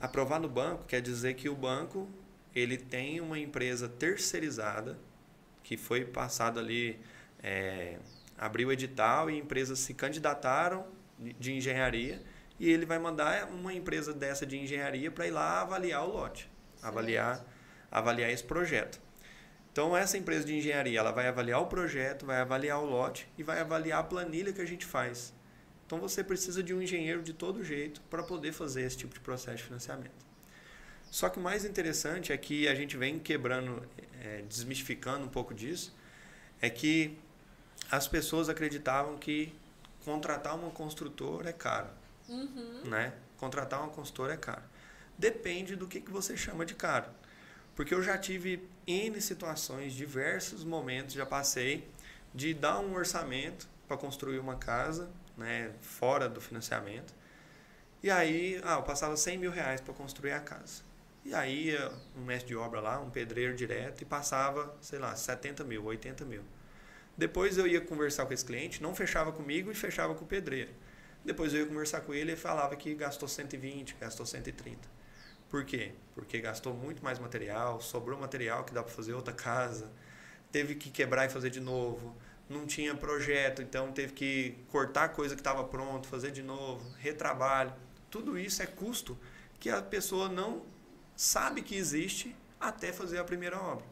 [0.00, 2.08] Aprovar no banco quer dizer que o banco
[2.54, 4.98] ele tem uma empresa terceirizada
[5.62, 7.00] que foi passado ali,
[7.42, 7.98] é,
[8.36, 10.86] abriu o edital e empresas se candidataram
[11.18, 12.22] de engenharia
[12.58, 16.50] e ele vai mandar uma empresa dessa de engenharia para ir lá avaliar o lote,
[16.82, 17.44] avaliar,
[17.90, 19.00] avaliar esse projeto.
[19.74, 23.42] Então essa empresa de engenharia, ela vai avaliar o projeto, vai avaliar o lote e
[23.42, 25.34] vai avaliar a planilha que a gente faz.
[25.84, 29.18] Então você precisa de um engenheiro de todo jeito para poder fazer esse tipo de
[29.18, 30.24] processo de financiamento.
[31.10, 33.82] Só que o mais interessante é que a gente vem quebrando,
[34.22, 35.92] é, desmistificando um pouco disso,
[36.62, 37.18] é que
[37.90, 39.52] as pessoas acreditavam que
[40.04, 41.88] contratar uma construtora é caro.
[42.28, 42.82] Uhum.
[42.84, 43.12] Né?
[43.38, 44.62] Contratar uma consultora é caro.
[45.18, 47.10] Depende do que, que você chama de caro.
[47.74, 51.88] Porque eu já tive N situações, diversos momentos, já passei
[52.34, 57.14] de dar um orçamento para construir uma casa, né, fora do financiamento.
[58.02, 60.82] E aí, ah, eu passava 100 mil reais para construir a casa.
[61.24, 61.74] E aí,
[62.16, 66.24] um mestre de obra lá, um pedreiro direto, e passava, sei lá, 70 mil, 80
[66.24, 66.42] mil.
[67.16, 70.70] Depois eu ia conversar com esse cliente, não fechava comigo e fechava com o pedreiro.
[71.24, 74.93] Depois eu ia conversar com ele e falava que gastou 120, gastou 130.
[75.54, 75.92] Por quê?
[76.16, 79.88] Porque gastou muito mais material, sobrou material que dá para fazer outra casa,
[80.50, 82.12] teve que quebrar e fazer de novo,
[82.50, 87.72] não tinha projeto, então teve que cortar coisa que estava pronto, fazer de novo, retrabalho.
[88.10, 89.16] Tudo isso é custo
[89.60, 90.66] que a pessoa não
[91.14, 93.86] sabe que existe, até fazer a primeira obra.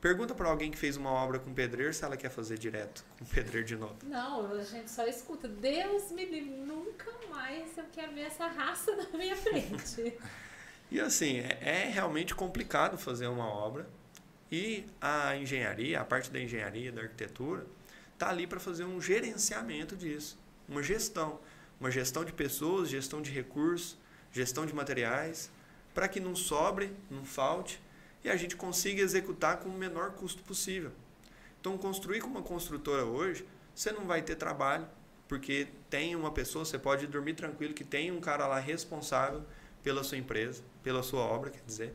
[0.00, 3.24] Pergunta para alguém que fez uma obra com pedreiro se ela quer fazer direto com
[3.26, 3.96] pedreiro de novo.
[4.04, 5.46] Não, a gente só escuta.
[5.46, 10.18] Deus me livre, nunca mais eu quero ver essa raça na minha frente.
[10.90, 13.86] e assim, é, é, realmente complicado fazer uma obra.
[14.50, 17.66] E a engenharia, a parte da engenharia, da arquitetura,
[18.14, 21.38] está ali para fazer um gerenciamento disso, uma gestão.
[21.78, 23.96] Uma gestão de pessoas, gestão de recursos,
[24.32, 25.50] gestão de materiais,
[25.94, 27.80] para que não sobre, não falte
[28.22, 30.92] e a gente consiga executar com o menor custo possível.
[31.60, 34.86] Então, construir com uma construtora hoje, você não vai ter trabalho,
[35.28, 39.44] porque tem uma pessoa, você pode dormir tranquilo que tem um cara lá responsável
[39.82, 41.94] pela sua empresa, pela sua obra, quer dizer.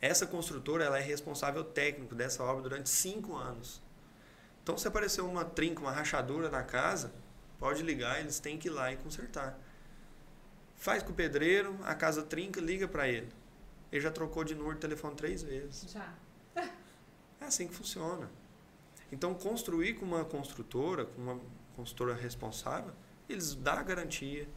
[0.00, 3.82] Essa construtora ela é responsável técnico dessa obra durante cinco anos.
[4.62, 7.12] Então, se aparecer uma trinca, uma rachadura na casa,
[7.58, 9.58] pode ligar, eles têm que ir lá e consertar.
[10.76, 13.28] Faz com o pedreiro, a casa trinca, liga para ele.
[13.90, 15.90] Ele já trocou de número de telefone três vezes.
[15.90, 16.14] Já.
[17.40, 18.30] É assim que funciona.
[19.10, 21.40] Então, construir com uma construtora, com uma
[21.76, 22.92] construtora responsável,
[23.28, 24.48] eles dão a garantia.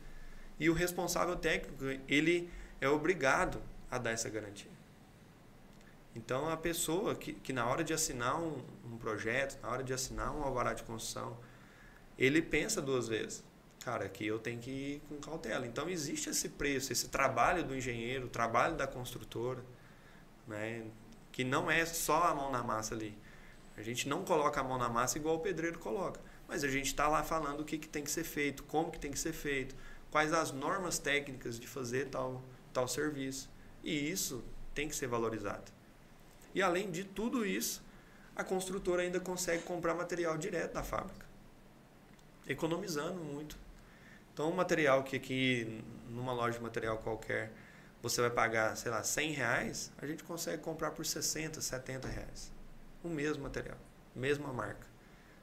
[0.59, 4.71] E o responsável técnico, ele é obrigado a dar essa garantia.
[6.15, 9.93] Então, a pessoa que, que na hora de assinar um, um projeto, na hora de
[9.93, 11.37] assinar um alvará de construção,
[12.17, 13.43] ele pensa duas vezes
[13.83, 15.65] cara, aqui eu tenho que ir com cautela.
[15.65, 19.63] Então existe esse preço, esse trabalho do engenheiro, o trabalho da construtora,
[20.47, 20.85] né?
[21.31, 23.17] que não é só a mão na massa ali.
[23.75, 26.87] A gente não coloca a mão na massa igual o pedreiro coloca, mas a gente
[26.87, 29.33] está lá falando o que, que tem que ser feito, como que tem que ser
[29.33, 29.75] feito,
[30.11, 33.49] quais as normas técnicas de fazer tal, tal serviço.
[33.83, 34.43] E isso
[34.75, 35.71] tem que ser valorizado.
[36.53, 37.81] E além de tudo isso,
[38.35, 41.25] a construtora ainda consegue comprar material direto da fábrica,
[42.47, 43.57] economizando muito.
[44.33, 47.51] Então, um material que aqui, numa loja de material qualquer,
[48.01, 52.51] você vai pagar, sei lá, 100 reais, a gente consegue comprar por 60, 70 reais.
[53.03, 53.77] O mesmo material,
[54.15, 54.87] mesma marca.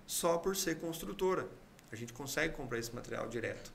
[0.06, 1.46] Só por ser construtora.
[1.92, 3.72] A gente consegue comprar esse material direto.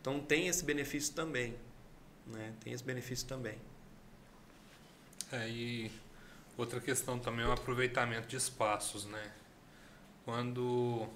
[0.00, 1.56] Então, tem esse benefício também.
[2.26, 2.54] Né?
[2.60, 3.58] Tem esse benefício também.
[5.32, 5.90] É, e
[6.56, 9.32] outra questão também é o aproveitamento de espaços, né?
[10.24, 11.08] Quando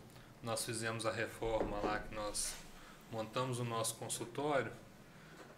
[0.43, 2.55] nós fizemos a reforma lá que nós
[3.11, 4.73] montamos o nosso consultório,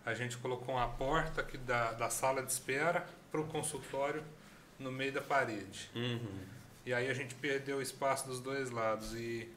[0.04, 4.24] a gente colocou uma porta aqui da, da sala de espera para o consultório
[4.78, 5.90] no meio da parede.
[5.94, 6.40] Uhum.
[6.86, 9.14] E aí a gente perdeu o espaço dos dois lados.
[9.14, 9.52] E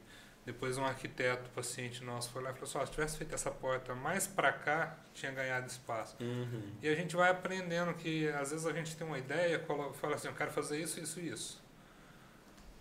[0.45, 3.49] depois um arquiteto, paciente nosso, foi lá e falou assim, oh, se tivesse feito essa
[3.49, 6.17] porta mais para cá, tinha ganhado espaço.
[6.19, 6.73] Uhum.
[6.81, 10.27] E a gente vai aprendendo que às vezes a gente tem uma ideia, fala assim,
[10.27, 11.62] eu quero fazer isso, isso, isso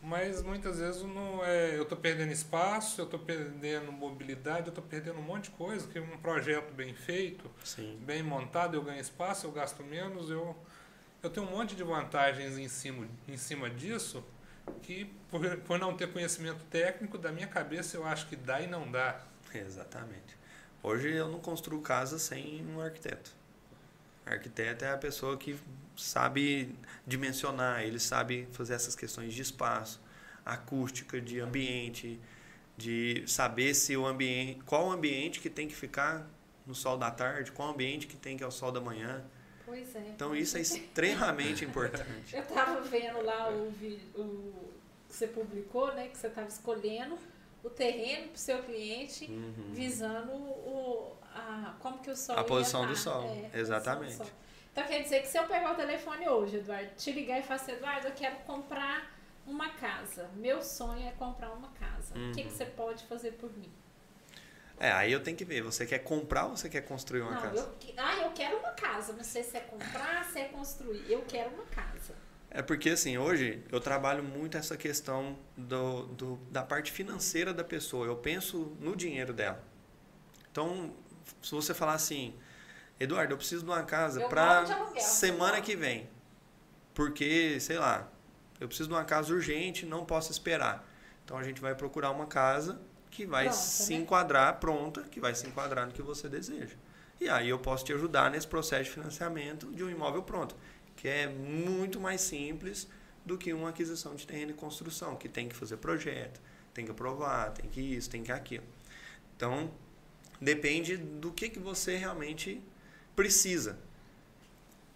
[0.03, 4.83] mas muitas vezes não é, eu estou perdendo espaço, eu estou perdendo mobilidade, eu estou
[4.83, 7.97] perdendo um monte de coisa, que um projeto bem feito, Sim.
[8.05, 10.57] bem montado, eu ganho espaço, eu gasto menos, eu,
[11.23, 14.25] eu tenho um monte de vantagens em cima, em cima disso,
[14.83, 18.67] que por, por não ter conhecimento técnico, da minha cabeça eu acho que dá e
[18.67, 19.21] não dá.
[19.55, 20.37] Exatamente.
[20.83, 23.31] Hoje eu não construo casa sem um arquiteto.
[24.27, 25.57] Arquiteto é a pessoa que
[25.97, 26.75] sabe
[27.07, 30.01] dimensionar, ele sabe fazer essas questões de espaço,
[30.45, 32.21] acústica, de ambiente,
[32.77, 36.27] de saber se o ambiente, qual o ambiente que tem que ficar
[36.67, 39.25] no sol da tarde, qual o ambiente que tem que ir ao sol da manhã.
[39.65, 40.01] Pois é.
[40.15, 42.35] Então isso é extremamente importante.
[42.35, 43.69] Eu estava vendo lá o,
[44.15, 44.73] o
[45.09, 47.19] que você publicou, né, que você estava escolhendo
[47.63, 49.73] o terreno para o seu cliente, uhum.
[49.73, 54.23] visando o, a, como que o sol a posição do sol, é, exatamente.
[54.73, 57.61] Então quer dizer que se eu pegar o telefone hoje, Eduardo, te ligar e falar
[57.61, 59.15] assim, Eduardo, eu quero comprar
[59.47, 60.31] uma casa.
[60.35, 62.17] Meu sonho é comprar uma casa.
[62.17, 62.31] Uhum.
[62.31, 63.71] O que, que você pode fazer por mim?
[64.81, 65.63] É, aí eu tenho que ver.
[65.63, 67.75] Você quer comprar ou você quer construir uma não, casa?
[67.87, 69.13] Eu, ah, eu quero uma casa.
[69.13, 71.05] Não sei se é comprar, se é construir.
[71.09, 72.15] Eu quero uma casa.
[72.51, 77.65] É porque, assim, hoje eu trabalho muito essa questão do, do, da parte financeira da
[77.65, 78.07] pessoa.
[78.07, 79.63] Eu penso no dinheiro dela.
[80.51, 80.95] Então,
[81.43, 82.35] se você falar assim,
[82.99, 84.65] Eduardo, eu preciso de uma casa para
[84.99, 86.09] semana que vem.
[86.95, 88.09] Porque, sei lá,
[88.61, 90.87] eu preciso de uma casa urgente, não posso esperar.
[91.25, 94.01] Então a gente vai procurar uma casa que vai pronta, se né?
[94.01, 96.77] enquadrar pronta, que vai se enquadrar no que você deseja.
[97.21, 100.57] E aí eu posso te ajudar nesse processo de financiamento de um imóvel pronto,
[100.97, 102.89] que é muito mais simples
[103.25, 106.41] do que uma aquisição de terreno e construção, que tem que fazer projeto,
[106.75, 108.65] tem que aprovar, tem que isso, tem que aquilo.
[109.37, 109.71] Então,
[110.41, 112.61] depende do que, que você realmente
[113.23, 113.79] precisa.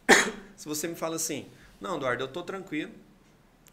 [0.56, 1.48] Se você me fala assim,
[1.80, 2.90] não, Eduardo, eu estou tranquilo,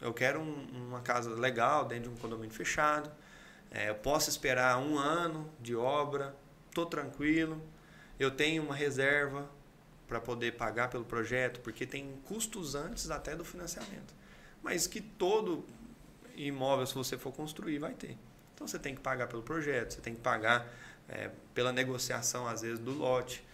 [0.00, 3.10] eu quero um, uma casa legal dentro de um condomínio fechado,
[3.68, 6.36] é, eu posso esperar um ano de obra,
[6.68, 7.60] estou tranquilo,
[8.16, 9.50] eu tenho uma reserva
[10.06, 14.14] para poder pagar pelo projeto, porque tem custos antes até do financiamento.
[14.62, 15.64] Mas que todo
[16.36, 18.16] imóvel, se você for construir, vai ter.
[18.54, 20.64] Então você tem que pagar pelo projeto, você tem que pagar
[21.08, 23.44] é, pela negociação, às vezes, do lote.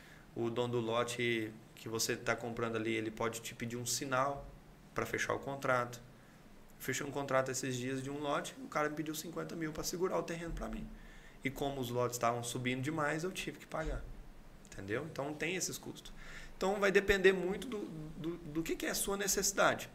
[0.40, 4.46] O dono do lote que você está comprando ali, ele pode te pedir um sinal
[4.94, 6.00] para fechar o contrato.
[6.79, 9.85] Fechei um contrato esses dias de um lote, o cara me pediu 50 mil para
[9.85, 10.88] segurar o terreno para mim.
[11.44, 14.03] E como os lotes estavam subindo demais, eu tive que pagar.
[14.72, 15.07] Entendeu?
[15.12, 16.11] Então tem esses custos.
[16.57, 17.79] Então vai depender muito do,
[18.16, 19.90] do, do que, que é a sua necessidade.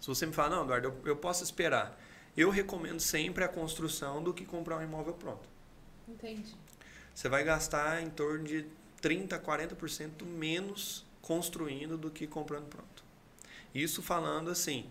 [0.00, 2.00] Se você me fala, não, Eduardo, eu, eu posso esperar.
[2.36, 5.48] Eu recomendo sempre a construção do que comprar um imóvel pronto.
[6.06, 6.54] Entendi.
[7.12, 8.64] Você vai gastar em torno de
[9.06, 13.04] 30%, 40% menos construindo do que comprando pronto.
[13.74, 14.88] Isso falando assim,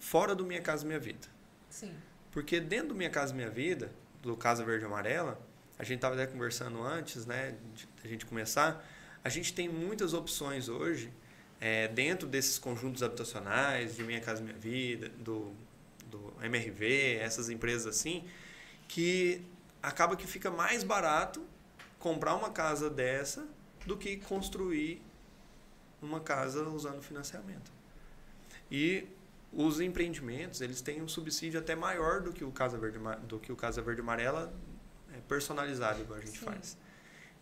[0.00, 1.28] fora do Minha Casa Minha Vida.
[1.68, 1.94] Sim.
[2.32, 5.40] Porque dentro do Minha Casa Minha Vida, do Casa Verde e Amarela,
[5.78, 8.84] a gente estava até conversando antes, né, de a gente começar,
[9.22, 11.12] a gente tem muitas opções hoje
[11.60, 15.52] é, dentro desses conjuntos habitacionais, de Minha Casa Minha Vida, do,
[16.10, 18.24] do MRV, essas empresas assim,
[18.88, 19.42] que
[19.82, 21.44] acaba que fica mais barato
[21.98, 23.46] comprar uma casa dessa
[23.86, 25.02] do que construir
[26.02, 27.72] uma casa usando financiamento.
[28.70, 29.08] E
[29.52, 33.52] os empreendimentos, eles têm um subsídio até maior do que o Casa Verde, do que
[33.52, 34.52] o Casa Verde Amarela
[35.12, 36.44] é, personalizado, igual a gente Sim.
[36.44, 36.76] faz.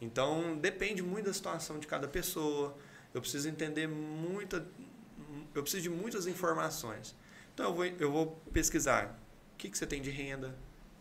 [0.01, 2.77] Então, depende muito da situação de cada pessoa.
[3.13, 4.67] Eu preciso entender muita...
[5.55, 7.17] Eu preciso de muitas informações.
[7.53, 9.19] Então, eu vou, eu vou pesquisar
[9.55, 10.55] o que, que você tem de renda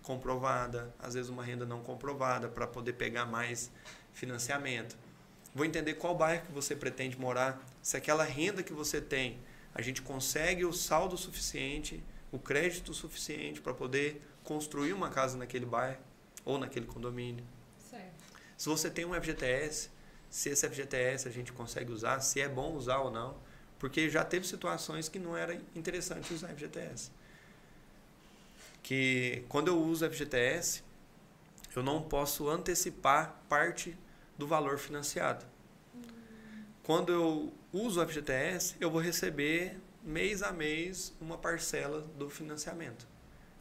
[0.04, 3.72] comprovada, às vezes uma renda não comprovada, para poder pegar mais
[4.14, 4.96] financiamento.
[5.56, 9.40] Vou entender qual bairro que você pretende morar, se aquela renda que você tem
[9.74, 15.66] a gente consegue o saldo suficiente, o crédito suficiente para poder construir uma casa naquele
[15.66, 16.00] bairro
[16.46, 17.44] ou naquele condomínio.
[17.90, 18.14] Certo.
[18.58, 19.90] Se você tem um FGTS,
[20.30, 23.36] se esse FGTS a gente consegue usar, se é bom usar ou não,
[23.80, 27.12] porque já teve situações que não era interessante usar FGTS.
[28.84, 30.84] Que quando eu uso FGTS,
[31.76, 33.98] eu não posso antecipar parte
[34.38, 35.46] do valor financiado.
[36.84, 43.08] Quando eu uso o FGTS, eu vou receber mês a mês uma parcela do financiamento.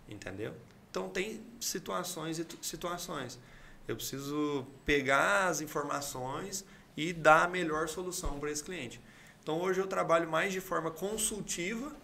[0.09, 0.55] Entendeu?
[0.91, 3.39] Então tem situações e situações.
[3.87, 6.65] Eu preciso pegar as informações
[6.97, 9.01] e dar a melhor solução para esse cliente.
[9.43, 11.97] Então hoje eu trabalho mais de forma consultiva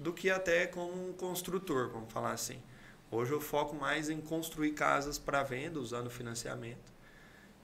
[0.00, 2.60] do que até como um construtor, vamos falar assim.
[3.10, 6.90] Hoje eu foco mais em construir casas para venda usando financiamento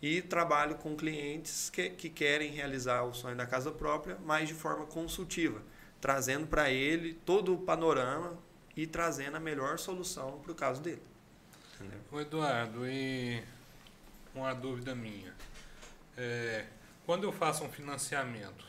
[0.03, 4.55] e trabalho com clientes que, que querem realizar o sonho da casa própria, mas de
[4.55, 5.63] forma consultiva,
[5.99, 8.37] trazendo para ele todo o panorama
[8.77, 11.03] e trazendo a melhor solução para o caso dele.
[11.75, 12.01] Entendeu?
[12.13, 13.43] O Eduardo, e
[14.35, 15.35] uma dúvida minha.
[16.19, 16.67] É,
[17.07, 18.67] quando eu faço um financiamento.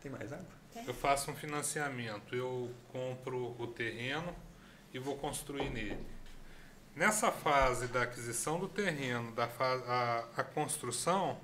[0.00, 0.57] Tem mais água?
[0.86, 4.34] Eu faço um financiamento, eu compro o terreno
[4.92, 6.06] e vou construir nele.
[6.94, 11.40] Nessa fase da aquisição do terreno, da fase, a, a construção,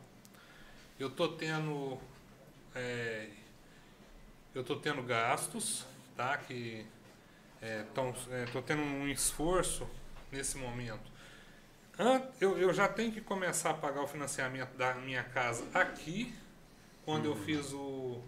[0.98, 1.98] eu estou tendo
[2.74, 3.28] é,
[4.54, 5.84] eu estou tendo gastos,
[6.16, 6.36] tá?
[6.36, 6.86] Que
[7.60, 9.88] estou é, é, tendo um esforço
[10.30, 11.12] nesse momento.
[12.40, 16.34] Eu, eu já tenho que começar a pagar o financiamento da minha casa aqui,
[17.04, 17.32] quando uhum.
[17.32, 18.22] eu fiz o,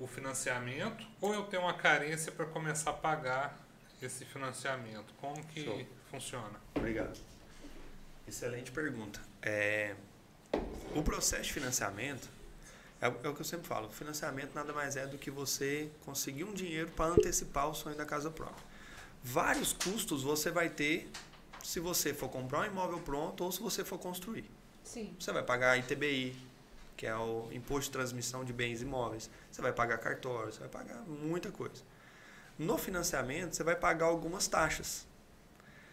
[0.00, 3.56] o financiamento, ou eu tenho uma carência para começar a pagar
[4.00, 5.12] esse financiamento?
[5.20, 5.86] Como que Show.
[6.10, 6.58] funciona?
[6.74, 7.20] Obrigado.
[8.26, 9.20] Excelente pergunta.
[9.42, 9.94] É,
[10.94, 12.28] o processo de financiamento
[13.00, 13.88] é, é, o que eu sempre falo.
[13.88, 17.96] O financiamento nada mais é do que você conseguir um dinheiro para antecipar o sonho
[17.96, 18.64] da casa própria.
[19.22, 21.10] Vários custos você vai ter
[21.62, 24.44] se você for comprar um imóvel pronto ou se você for construir.
[24.82, 25.14] Sim.
[25.18, 26.36] Você vai pagar ITBI,
[27.00, 29.30] que é o Imposto de Transmissão de Bens Imóveis.
[29.50, 31.82] Você vai pagar cartório, você vai pagar muita coisa.
[32.58, 35.06] No financiamento, você vai pagar algumas taxas.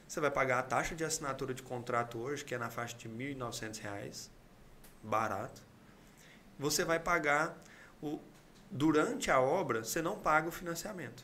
[0.06, 3.08] Você vai pagar a taxa de assinatura de contrato hoje, que é na faixa de
[3.08, 4.28] R$ 1.900,
[5.02, 5.62] barato.
[6.60, 7.58] Você vai pagar
[8.04, 8.20] o
[8.70, 11.24] durante a obra, você não paga o financiamento.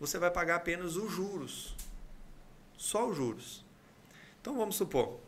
[0.00, 1.76] Você vai pagar apenas os juros.
[2.78, 3.62] Só os juros.
[4.40, 5.20] Então vamos supor,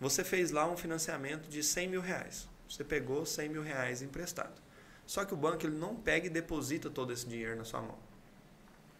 [0.00, 2.55] você fez lá um financiamento de 100 mil reais.
[2.68, 4.60] Você pegou 100 mil reais emprestado.
[5.06, 7.98] Só que o banco ele não pega e deposita todo esse dinheiro na sua mão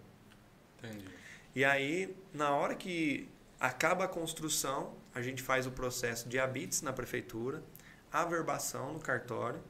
[0.79, 1.09] Entendi.
[1.55, 6.83] E aí, na hora que acaba a construção, a gente faz o processo de habites
[6.83, 7.62] na prefeitura,
[8.12, 9.61] averbação no cartório.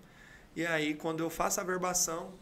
[0.54, 2.34] E aí, quando eu faço a averbação,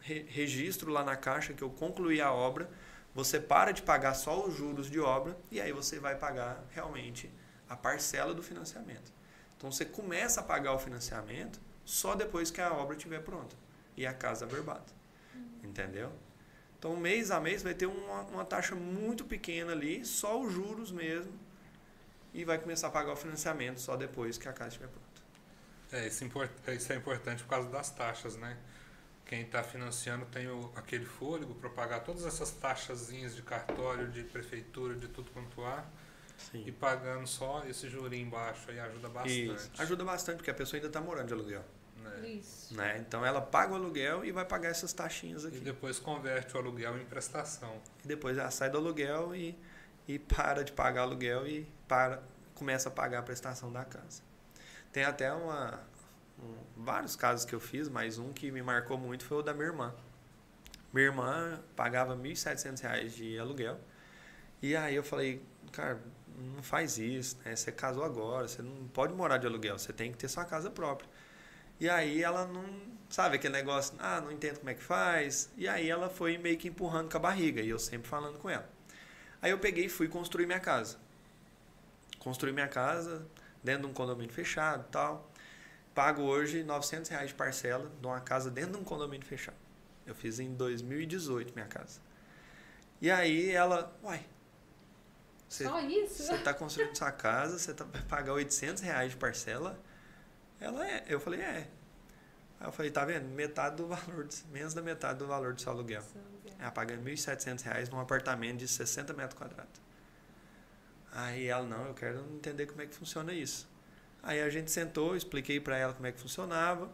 [0.00, 2.70] re registro lá na caixa que eu concluí a obra,
[3.14, 7.30] você para de pagar só os juros de obra e aí você vai pagar realmente
[7.68, 9.12] a parcela do financiamento.
[9.60, 13.54] Então você começa a pagar o financiamento só depois que a obra estiver pronta
[13.94, 14.86] e a casa averbada.
[15.62, 16.10] Entendeu?
[16.78, 20.90] Então, mês a mês vai ter uma, uma taxa muito pequena ali, só os juros
[20.90, 21.38] mesmo,
[22.32, 25.20] e vai começar a pagar o financiamento só depois que a casa estiver pronta.
[25.92, 28.56] É, isso, import- isso é importante por causa das taxas, né?
[29.26, 34.22] Quem está financiando tem o, aquele fôlego para pagar todas essas taxazinhas de cartório, de
[34.22, 35.84] prefeitura, de tudo quanto há,
[36.54, 36.72] e Sim.
[36.72, 39.46] pagando só esse jurinho embaixo aí ajuda bastante.
[39.54, 39.70] Isso.
[39.78, 41.64] Ajuda bastante, porque a pessoa ainda está morando de aluguel.
[41.98, 42.28] né?
[42.28, 42.74] Isso.
[42.74, 42.98] Né?
[42.98, 45.60] Então ela paga o aluguel e vai pagar essas taxinhas E aqui.
[45.60, 47.80] depois converte o aluguel em prestação.
[48.04, 49.56] E depois ela sai do aluguel e,
[50.08, 52.22] e para de pagar aluguel e para,
[52.54, 54.22] começa a pagar a prestação da casa.
[54.92, 55.80] Tem até uma,
[56.42, 59.52] um- vários casos que eu fiz, mas um que me marcou muito foi o da
[59.54, 59.94] minha irmã.
[60.92, 63.78] Minha irmã pagava 1.700 reais de aluguel.
[64.60, 66.00] E aí eu falei, cara,
[66.40, 67.54] não faz isso, né?
[67.54, 70.70] Você casou agora, você não pode morar de aluguel, você tem que ter sua casa
[70.70, 71.08] própria.
[71.78, 72.64] E aí ela não,
[73.08, 75.50] sabe aquele negócio, ah, não entendo como é que faz.
[75.56, 78.50] E aí ela foi meio que empurrando com a barriga, e eu sempre falando com
[78.50, 78.68] ela.
[79.42, 80.98] Aí eu peguei e fui construir minha casa.
[82.18, 83.26] Construí minha casa
[83.64, 85.30] dentro de um condomínio fechado tal.
[85.94, 89.56] Pago hoje 900 reais de parcela de uma casa dentro de um condomínio fechado.
[90.06, 92.00] Eu fiz em 2018 minha casa.
[93.00, 94.24] E aí ela, uai,
[95.50, 96.22] você Só isso?
[96.22, 99.76] você está construindo sua casa, você tá, vai pagar 800 reais de parcela?
[100.60, 101.04] Ela é.
[101.08, 101.68] Eu falei, é.
[102.60, 103.26] Aí eu falei, tá vendo?
[103.30, 106.04] Metade do valor, menos da metade do valor do seu aluguel.
[106.56, 109.80] Ela pagando 1.700 reais num apartamento de 60 metros quadrados.
[111.10, 113.68] Aí ela, não, eu quero entender como é que funciona isso.
[114.22, 116.88] Aí a gente sentou, expliquei para ela como é que funcionava.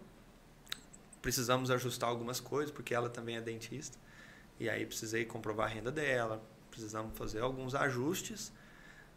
[1.20, 3.98] Precisamos ajustar algumas coisas, porque ela também é dentista.
[4.58, 6.42] E aí precisei comprovar a renda dela,
[6.76, 8.52] precisamos fazer alguns ajustes.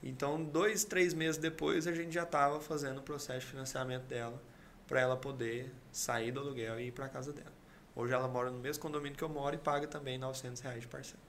[0.02, 4.42] Então, dois, três meses depois, a gente já estava fazendo o processo de financiamento dela
[4.88, 7.52] para ela poder sair do aluguel e ir para a casa dela.
[7.94, 10.88] Hoje ela mora no mesmo condomínio que eu moro e paga também 900 reais de
[10.88, 11.22] parcela.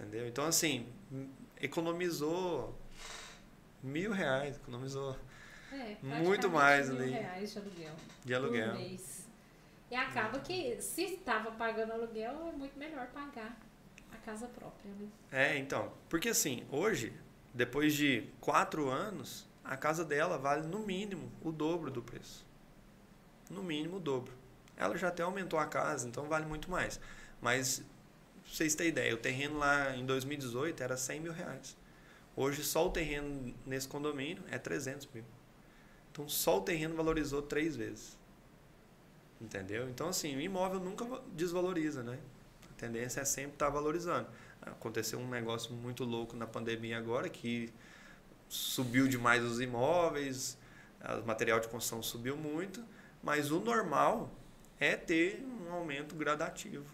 [0.00, 0.26] Entendeu?
[0.26, 0.88] Então, assim,
[1.60, 2.76] economizou
[3.82, 5.16] mil reais, economizou
[5.72, 7.10] É, Muito mais mil ali.
[7.12, 7.94] reais de aluguel.
[8.24, 8.76] de aluguel.
[9.90, 13.56] E acaba que, se estava pagando aluguel, é muito melhor pagar
[14.14, 15.08] a casa própria, né?
[15.30, 17.12] É, então, porque assim, hoje,
[17.52, 22.46] depois de quatro anos, a casa dela vale no mínimo o dobro do preço.
[23.50, 24.32] No mínimo o dobro.
[24.76, 26.98] Ela já até aumentou a casa, então vale muito mais.
[27.40, 31.76] Mas, pra vocês terem ideia, o terreno lá em 2018 era 100 mil reais.
[32.36, 35.24] Hoje, só o terreno nesse condomínio é 300 mil.
[36.10, 38.18] Então, só o terreno valorizou três vezes.
[39.40, 39.88] Entendeu?
[39.88, 42.18] Então, assim, o imóvel nunca va- desvaloriza, né?
[42.84, 44.28] A tendência é sempre estar valorizando.
[44.60, 47.72] Aconteceu um negócio muito louco na pandemia agora, que
[48.46, 50.58] subiu demais os imóveis,
[51.22, 52.84] o material de construção subiu muito,
[53.22, 54.30] mas o normal
[54.78, 56.84] é ter um aumento gradativo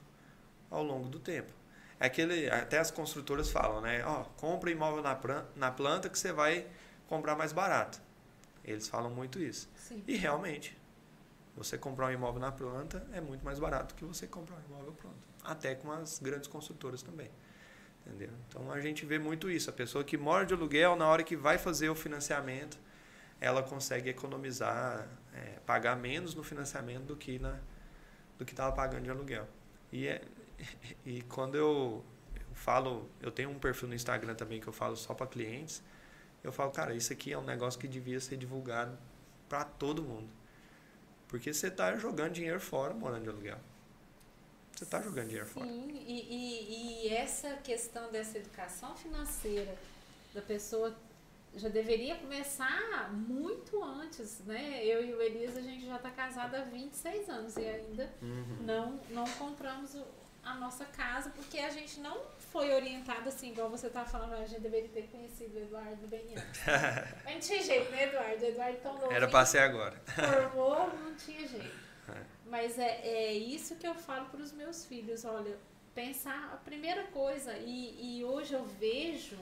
[0.71, 1.53] ao longo do tempo.
[1.99, 4.05] É aquele, até as construtoras falam, né?
[4.05, 5.19] Ó, compra imóvel na,
[5.57, 6.67] na planta que você vai
[7.09, 8.01] comprar mais barato.
[8.65, 9.69] Eles falam muito isso.
[9.75, 10.05] Sim.
[10.07, 10.79] E realmente,
[11.57, 14.93] você comprar um imóvel na planta é muito mais barato que você comprar um imóvel
[14.93, 15.30] pronto.
[15.45, 17.31] Até com as grandes construtoras também.
[18.07, 18.31] Entendeu?
[18.49, 19.71] Então a gente vê muito isso.
[19.71, 22.79] A pessoa que mora de aluguel, na hora que vai fazer o financiamento,
[23.41, 27.59] ela consegue economizar, é, pagar menos no financiamento do que na
[28.39, 29.47] do que estava pagando de aluguel.
[29.93, 30.23] E, é,
[31.05, 32.03] e quando eu,
[32.35, 35.83] eu falo, eu tenho um perfil no Instagram também que eu falo só para clientes,
[36.43, 38.97] eu falo, cara, isso aqui é um negócio que devia ser divulgado
[39.47, 40.31] para todo mundo.
[41.29, 43.59] Porque você está jogando dinheiro fora morando de aluguel.
[44.81, 45.67] Você está jogando dinheiro Sim, fora.
[45.67, 49.75] Sim, e, e, e essa questão dessa educação financeira
[50.33, 50.97] da pessoa
[51.55, 54.83] já deveria começar muito antes, né?
[54.83, 58.57] Eu e o Elisa, a gente já está casado há 26 anos e ainda Uhum.
[58.63, 60.07] não, não compramos o-
[60.43, 62.19] a nossa casa porque a gente não
[62.51, 66.25] foi orientado assim, igual você tá falando, a gente deveria ter conhecido o Eduardo bem
[66.35, 66.63] antes.
[67.23, 68.43] Mas não tinha jeito, né, Eduardo?
[68.45, 69.13] O Eduardo tão novo.
[69.13, 70.01] Era para ser agora.
[70.07, 71.79] formou, não tinha jeito.
[72.11, 72.23] É.
[72.51, 75.57] Mas é, é isso que eu falo para os meus filhos, olha,
[75.95, 79.37] pensar a primeira coisa, e, e hoje eu vejo,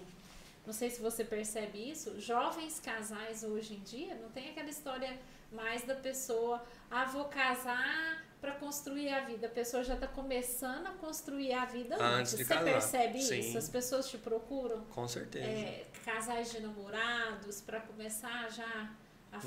[0.66, 5.18] não sei se você percebe isso, jovens casais hoje em dia, não tem aquela história
[5.50, 9.46] mais da pessoa, ah, vou casar para construir a vida.
[9.46, 12.04] A pessoa já está começando a construir a vida antes.
[12.18, 12.64] Antes de Você casar.
[12.72, 13.40] percebe Sim.
[13.40, 13.58] isso?
[13.58, 14.84] As pessoas te procuram?
[14.90, 15.46] Com certeza.
[15.46, 18.90] é, casais de namorados para começar já
[19.32, 19.38] a,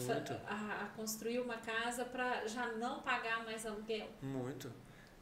[0.48, 4.10] a- a construir uma casa para já não pagar mais aluguel.
[4.22, 4.72] Muito.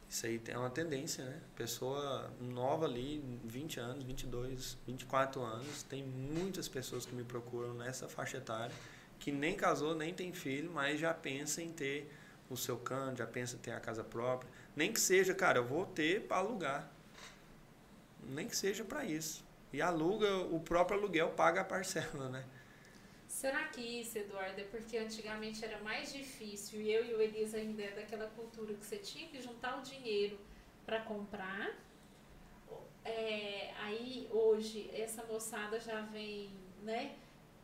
[0.08, 1.40] Isso aí é uma tendência, né?
[1.54, 8.08] Pessoa nova ali, 20 anos, 22, 24 anos, tem muitas pessoas que me procuram nessa
[8.08, 8.74] faixa etária
[9.20, 12.10] que nem casou, nem tem filho, mas já pensa em ter
[12.48, 14.50] o seu canto, já pensa em ter a casa própria.
[14.74, 16.90] Nem que seja, cara, eu vou ter para alugar.
[18.22, 19.44] Nem que seja para isso.
[19.72, 22.44] E aluga, o próprio aluguel paga a parcela, né?
[23.40, 27.56] Será que isso, Eduardo, é porque antigamente era mais difícil e eu e o Elisa
[27.56, 30.38] ainda é daquela cultura que você tinha que juntar o dinheiro
[30.84, 31.74] para comprar?
[33.02, 36.50] É, aí hoje essa moçada já vem,
[36.82, 37.16] né?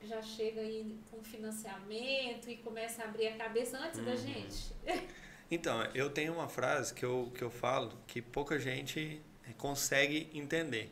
[0.03, 4.17] Já chega aí com financiamento e começa a abrir a cabeça antes da Uhum.
[4.17, 4.73] gente.
[5.49, 9.21] Então, eu tenho uma frase que eu, que eu falo que pouca gente
[9.59, 10.91] consegue entender,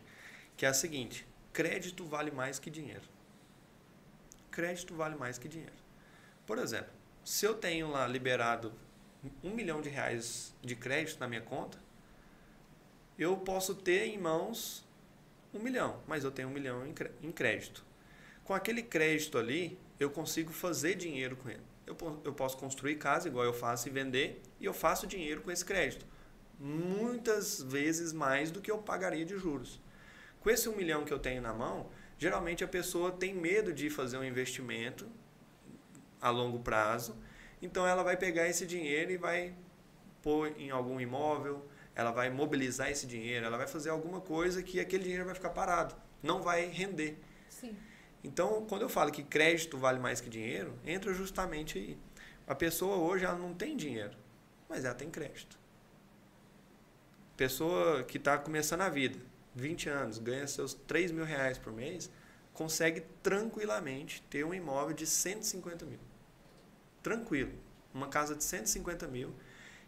[0.57, 3.14] que é a seguinte: crédito vale mais que dinheiro.
[4.55, 5.75] Crédito vale mais que dinheiro.
[6.47, 6.93] Por exemplo,
[7.25, 8.73] se eu tenho lá liberado
[9.43, 11.77] um milhão de reais de crédito na minha conta,
[13.19, 14.85] eu posso ter em mãos
[15.53, 17.85] um milhão, mas eu tenho um milhão em cré- em crédito.
[18.45, 21.63] Com aquele crédito ali, eu consigo fazer dinheiro com ele.
[21.85, 25.51] Eu, eu posso construir casa igual eu faço e vender, e eu faço dinheiro com
[25.51, 26.07] esse crédito.
[26.61, 29.81] Muitas vezes mais do que eu pagaria de juros.
[30.41, 33.91] Com esse um milhão que eu tenho na mão, geralmente a pessoa tem medo de
[33.91, 35.07] fazer um investimento
[36.21, 37.17] a longo prazo,
[37.61, 39.55] então ela vai pegar esse dinheiro e vai
[40.23, 44.81] pôr em algum imóvel, ela vai mobilizar esse dinheiro, ela vai fazer alguma coisa que
[44.81, 47.19] aquele dinheiro vai ficar parado, não vai render.
[47.49, 47.77] Sim.
[48.23, 51.99] Então, quando eu falo que crédito vale mais que dinheiro, entra justamente aí.
[52.47, 54.17] A pessoa hoje ela não tem dinheiro,
[54.69, 55.59] mas ela tem crédito.
[57.37, 59.19] Pessoa que está começando a vida,
[59.55, 62.11] 20 anos, ganha seus 3 mil reais por mês,
[62.53, 66.01] consegue tranquilamente ter um imóvel de 150 mil.
[67.03, 67.53] Tranquilo.
[67.93, 69.35] Uma casa de 150 mil,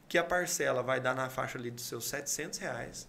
[0.08, 3.08] que a parcela vai dar na faixa ali dos seus 700 reais.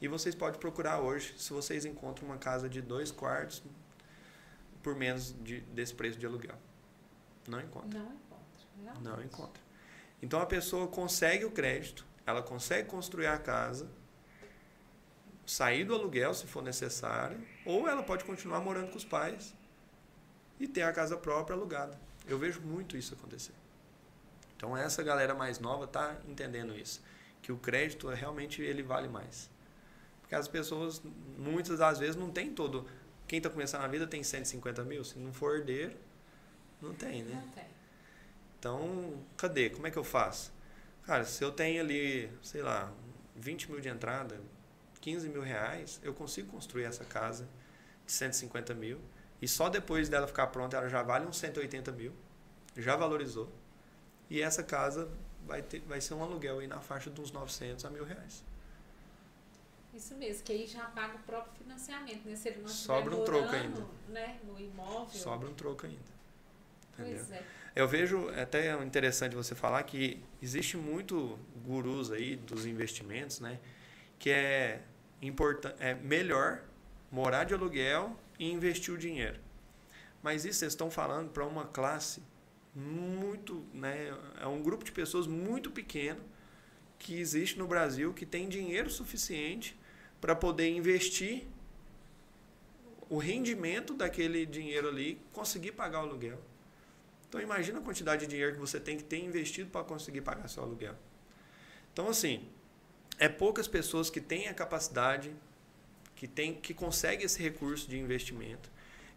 [0.00, 3.62] E vocês podem procurar hoje, se vocês encontram uma casa de dois quartos,
[4.82, 6.56] por menos de, desse preço de aluguel.
[7.46, 7.98] Não encontra.
[7.98, 8.66] Não encontra.
[8.82, 9.04] realmente.
[9.04, 9.62] Não encontra.
[10.22, 13.90] Então a pessoa consegue o crédito, ela consegue construir a casa,
[15.50, 19.54] sair do aluguel se for necessário, ou ela pode continuar morando com os pais
[20.58, 21.98] e ter a casa própria alugada.
[22.26, 23.54] Eu vejo muito isso acontecer.
[24.56, 27.02] Então essa galera mais nova está entendendo isso,
[27.42, 29.50] que o crédito realmente ele vale mais.
[30.20, 31.02] Porque as pessoas
[31.38, 32.86] muitas das vezes não tem todo
[33.30, 35.96] quem está começando a vida tem 150 mil, se não for herdeiro,
[36.82, 37.40] não tem, né?
[37.40, 37.64] Não tem.
[38.58, 39.70] Então, cadê?
[39.70, 40.52] Como é que eu faço?
[41.04, 42.92] Cara, se eu tenho ali, sei lá,
[43.36, 44.40] 20 mil de entrada,
[45.00, 47.48] 15 mil reais, eu consigo construir essa casa
[48.06, 49.00] de 150 mil.
[49.40, 52.12] E só depois dela ficar pronta, ela já vale uns 180 mil.
[52.76, 53.50] Já valorizou.
[54.28, 55.10] E essa casa
[55.46, 58.44] vai, ter, vai ser um aluguel aí na faixa de uns 900 a mil reais.
[59.94, 62.36] Isso mesmo, que aí já paga o próprio financiamento, né?
[62.36, 63.84] Se ele não Sobra um troco ainda.
[64.08, 64.38] Né?
[64.44, 65.08] No imóvel.
[65.08, 65.98] Sobra um troco ainda.
[66.92, 67.24] Entendeu?
[67.26, 67.44] Pois é.
[67.74, 73.58] Eu vejo é até interessante você falar que existe muito gurus aí dos investimentos, né?
[74.18, 74.82] Que é
[75.78, 76.62] é melhor
[77.10, 79.38] morar de aluguel e investir o dinheiro.
[80.22, 82.22] Mas isso vocês estão falando para uma classe
[82.74, 86.20] muito, né, é um grupo de pessoas muito pequeno
[86.98, 89.76] que existe no Brasil que tem dinheiro suficiente
[90.20, 91.46] para poder investir
[93.08, 96.38] o rendimento daquele dinheiro ali, conseguir pagar o aluguel.
[97.28, 100.48] Então imagina a quantidade de dinheiro que você tem que ter investido para conseguir pagar
[100.48, 100.94] seu aluguel.
[101.92, 102.48] Então assim,
[103.20, 105.30] é poucas pessoas que têm a capacidade,
[106.16, 108.70] que tem, que conseguem esse recurso de investimento.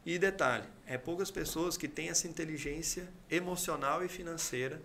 [0.05, 4.81] E detalhe, é poucas pessoas que têm essa inteligência emocional e financeira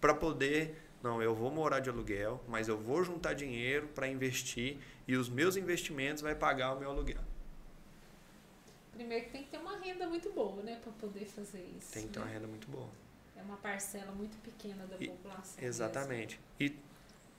[0.00, 4.76] para poder não, eu vou morar de aluguel, mas eu vou juntar dinheiro para investir
[5.08, 7.22] e os meus investimentos vai pagar o meu aluguel.
[8.92, 11.92] Primeiro que tem que ter uma renda muito boa, né, para poder fazer isso.
[11.92, 12.26] Tem que ter né?
[12.26, 12.90] uma renda muito boa.
[13.34, 15.64] É uma parcela muito pequena da E- população.
[15.64, 16.38] Exatamente.
[16.60, 16.76] E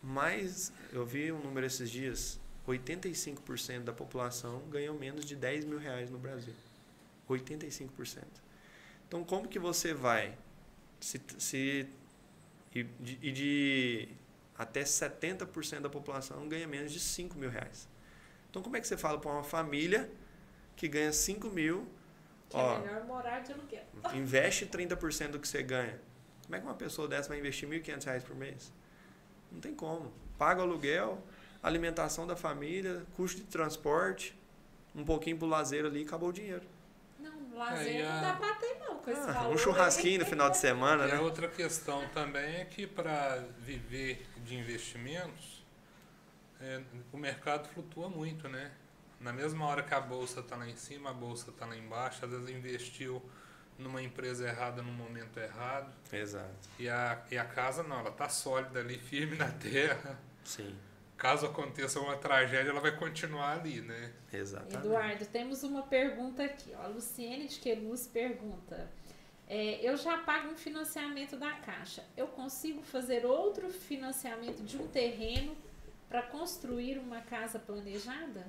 [0.02, 5.80] mais, eu vi um número esses dias, 85% da população ganham menos de 10 mil
[5.80, 6.54] reais no Brasil.
[7.30, 8.24] 85%.
[9.08, 10.38] Então, como que você vai
[11.00, 11.88] se, se
[12.74, 14.10] e, de, e de
[14.58, 17.88] até 70% da população ganha menos de 5 mil reais.
[18.50, 20.10] Então, como é que você fala para uma família
[20.76, 21.88] que ganha 5 mil,
[22.50, 23.84] Que ó, é melhor morar de aluguel.
[24.14, 26.00] investe 30% do que você ganha.
[26.44, 28.72] Como é que uma pessoa dessa vai investir 1.500 reais por mês?
[29.52, 30.12] Não tem como.
[30.38, 31.22] Paga o aluguel,
[31.62, 34.36] alimentação da família, custo de transporte,
[34.96, 36.64] um pouquinho pro lazer ali e acabou o dinheiro.
[37.20, 39.54] Não, lazer Aí não dá pra ter não, com esse Ah, valor.
[39.54, 41.20] um churrasquinho no final de semana, E né?
[41.20, 45.64] outra questão também é que para viver de investimentos,
[46.60, 46.82] é,
[47.12, 48.72] o mercado flutua muito, né?
[49.20, 52.26] Na mesma hora que a bolsa está lá em cima, a bolsa está lá embaixo,
[52.26, 53.22] às vezes investiu
[53.82, 55.92] numa empresa errada no momento errado.
[56.12, 56.70] Exato.
[56.80, 60.20] E a, e a casa não, ela está sólida ali, firme na terra.
[60.44, 60.76] Sim,
[61.18, 64.12] Caso aconteça uma tragédia, ela vai continuar ali, né?
[64.34, 64.78] exatamente.
[64.78, 66.74] Eduardo, temos uma pergunta aqui.
[66.76, 66.82] Ó.
[66.82, 68.90] A Luciene de Queluz pergunta.
[69.48, 72.04] é, eu já pago um financiamento da Caixa.
[72.18, 75.56] Eu consigo fazer outro financiamento de um terreno
[76.10, 78.46] para construir uma casa planejada?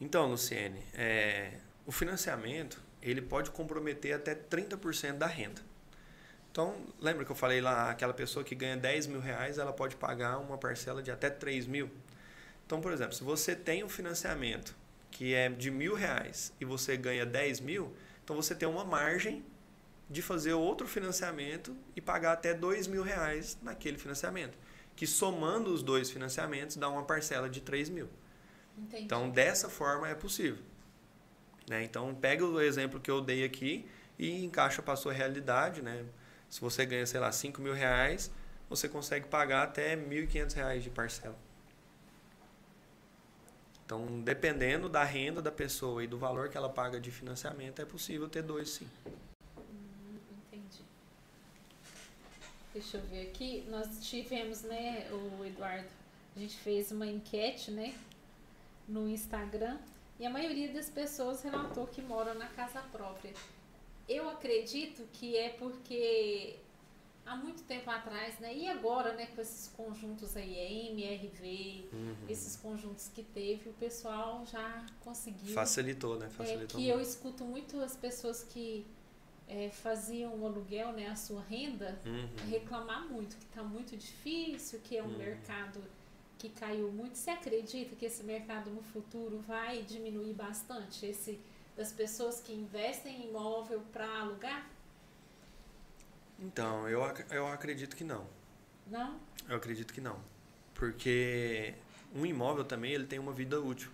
[0.00, 2.80] Então, Luciene, é, o financiamento
[3.10, 5.60] ele pode comprometer até 30% da renda.
[6.50, 9.94] Então, lembra que eu falei lá, aquela pessoa que ganha 10 mil reais, ela pode
[9.96, 11.90] pagar uma parcela de até 3 mil.
[12.64, 14.74] Então, por exemplo, se você tem um financiamento
[15.10, 17.94] que é de mil reais e você ganha 10 mil,
[18.24, 19.44] então você tem uma margem
[20.08, 24.56] de fazer outro financiamento e pagar até 2 mil reais naquele financiamento.
[24.94, 28.08] Que somando os dois financiamentos dá uma parcela de 3 mil.
[28.78, 29.04] Entendi.
[29.04, 30.62] Então, dessa forma é possível.
[31.68, 31.82] Né?
[31.84, 33.88] Então, pega o exemplo que eu dei aqui
[34.18, 35.82] e encaixa para a sua realidade.
[35.82, 36.04] Né?
[36.48, 38.30] Se você ganha, sei lá, 5 mil reais,
[38.68, 41.36] você consegue pagar até 1.500 reais de parcela.
[43.84, 47.84] Então, dependendo da renda da pessoa e do valor que ela paga de financiamento, é
[47.84, 48.88] possível ter dois sim.
[49.56, 50.82] Hum, entendi.
[52.74, 53.64] Deixa eu ver aqui.
[53.68, 55.86] Nós tivemos, né, o Eduardo,
[56.34, 57.94] a gente fez uma enquete, né,
[58.88, 59.78] no Instagram
[60.18, 63.32] e a maioria das pessoas relatou que moram na casa própria.
[64.08, 66.56] Eu acredito que é porque
[67.24, 71.88] há muito tempo atrás, né, e agora, né, com esses conjuntos aí, é MRV,
[72.28, 76.26] esses conjuntos que teve, o pessoal já conseguiu Facilitou, né?
[76.26, 76.80] é, Facilitou.
[76.80, 78.86] que eu escuto muito as pessoas que
[79.48, 82.28] é, faziam o aluguel, né, a sua renda, Uhum.
[82.48, 85.18] reclamar muito, que está muito difícil, que é um Uhum.
[85.18, 85.82] mercado
[86.38, 87.16] que caiu muito.
[87.16, 91.06] Você acredita que esse mercado no futuro vai diminuir bastante?
[91.06, 91.40] Esse
[91.76, 94.66] das pessoas que investem em imóvel para alugar?
[96.38, 98.26] Então, eu, ac- eu acredito que não.
[98.86, 99.18] Não?
[99.48, 100.18] Eu acredito que não.
[100.74, 101.74] Porque
[102.14, 103.90] um imóvel também ele tem uma vida útil.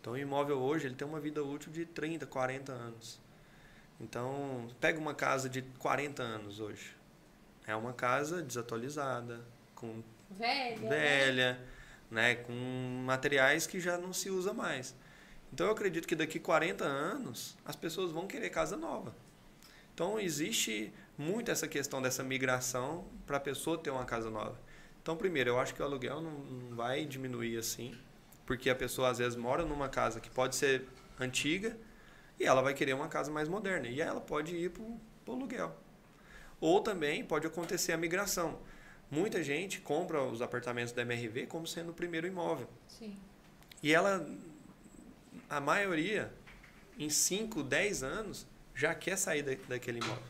[0.00, 3.20] Então, o imóvel hoje ele tem uma vida útil de 30, 40 anos.
[4.00, 6.96] Então, pega uma casa de 40 anos hoje.
[7.66, 9.44] É uma casa desatualizada,
[9.76, 10.02] com
[10.32, 10.80] Velha?
[10.80, 10.88] né?
[10.88, 11.60] velha,
[12.10, 12.52] né, com
[13.04, 14.94] materiais que já não se usa mais.
[15.52, 19.14] Então eu acredito que daqui 40 anos as pessoas vão querer casa nova.
[19.94, 24.58] Então existe muito essa questão dessa migração para a pessoa ter uma casa nova.
[25.02, 27.94] Então primeiro, eu acho que o aluguel não, não vai diminuir assim,
[28.46, 30.86] porque a pessoa às vezes mora numa casa que pode ser
[31.20, 31.76] antiga
[32.40, 35.00] e ela vai querer uma casa mais moderna e ela pode ir para o
[35.36, 35.76] aluguel.
[36.60, 38.58] Ou também pode acontecer a migração.
[39.12, 42.66] Muita gente compra os apartamentos da MRV como sendo o primeiro imóvel.
[42.88, 43.14] Sim.
[43.82, 44.26] E ela,
[45.50, 46.32] a maioria,
[46.98, 50.24] em 5, 10 anos, já quer sair da, daquele imóvel.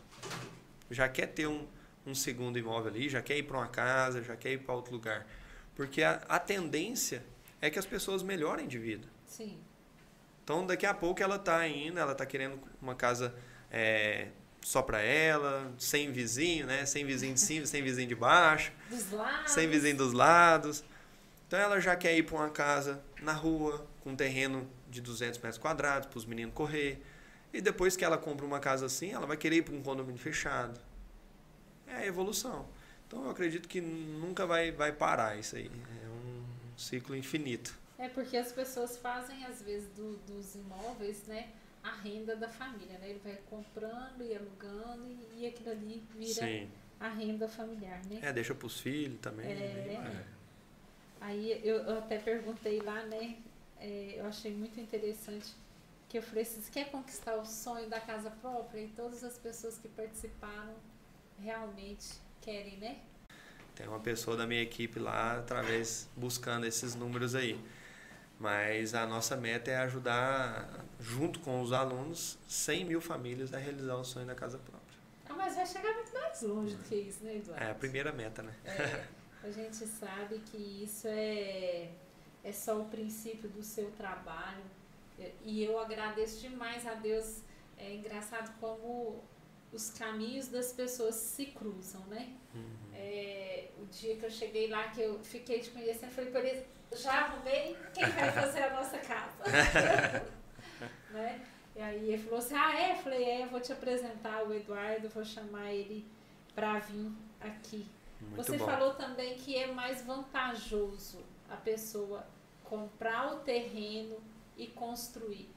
[0.91, 1.65] Já quer ter um,
[2.05, 4.93] um segundo imóvel ali, já quer ir para uma casa, já quer ir para outro
[4.93, 5.29] lugar.
[5.77, 7.23] Porque a, a tendência
[7.61, 9.07] é que as pessoas melhorem de vida.
[9.25, 9.61] Sim.
[10.43, 13.33] Então, daqui a pouco ela está indo, ela está querendo uma casa
[13.71, 14.31] é,
[14.63, 16.87] só para ela, sem vizinho, né?
[16.87, 19.51] Sem vizinho de cima, sem vizinho de baixo, Dos lados.
[19.53, 20.85] sem vizinho dos lados.
[21.47, 25.39] Então, ela já quer ir para uma casa na rua, com um terreno de 200
[25.41, 27.03] metros quadrados, para os meninos correr.
[27.53, 30.19] E depois que ela compra uma casa assim, ela vai querer ir para um condomínio
[30.21, 30.81] fechado.
[31.87, 32.67] É a evolução.
[33.07, 35.67] Então, eu acredito que nunca vai, vai parar isso aí.
[36.03, 36.45] É um
[36.79, 37.79] ciclo infinito.
[37.99, 41.49] É porque as pessoas fazem, às vezes, do- dos imóveis, né?
[41.83, 43.11] A renda da família, né?
[43.11, 46.71] Ele vai comprando e alugando e, e aquilo ali vira Sim.
[47.01, 48.21] a renda familiar, né?
[48.23, 49.51] É, deixa para os filhos também.
[49.51, 49.55] É.
[49.55, 50.27] né?
[51.21, 53.37] Aí eu, eu até perguntei lá, né?
[53.83, 55.53] é, eu achei muito interessante
[56.09, 58.81] que eu falei assim, quer conquistar o sonho da casa própria?
[58.81, 60.75] E todas as pessoas que participaram
[61.41, 62.07] realmente
[62.41, 62.99] querem, né?
[63.75, 67.59] Tem uma pessoa da minha equipe lá, através, buscando esses números aí.
[68.43, 73.95] Mas a nossa meta é ajudar, junto com os alunos, 100 mil famílias a realizar
[73.95, 74.99] o sonho da casa própria.
[75.29, 77.65] Ah, mas vai chegar muito mais longe do que isso, né, Eduardo?
[77.65, 78.53] É a primeira meta, né?
[78.65, 79.05] É,
[79.45, 81.89] a gente sabe que isso é,
[82.43, 84.65] é só o princípio do seu trabalho.
[85.45, 87.43] E eu agradeço demais a Deus.
[87.79, 89.23] É engraçado como
[89.73, 92.33] os caminhos das pessoas se cruzam, né?
[92.93, 96.67] É, o dia que eu cheguei lá, que eu fiquei te conhecendo, falei por ele,
[96.97, 100.25] já arrumei quem vai fazer a nossa casa.
[101.11, 101.41] né?
[101.75, 102.93] E aí ele falou assim, ah é?
[102.93, 106.07] Eu falei, é, eu vou te apresentar o Eduardo, vou chamar ele
[106.55, 107.87] para vir aqui.
[108.21, 108.67] Muito Você bom.
[108.67, 112.27] falou também que é mais vantajoso a pessoa
[112.65, 114.17] comprar o terreno
[114.57, 115.51] e construir.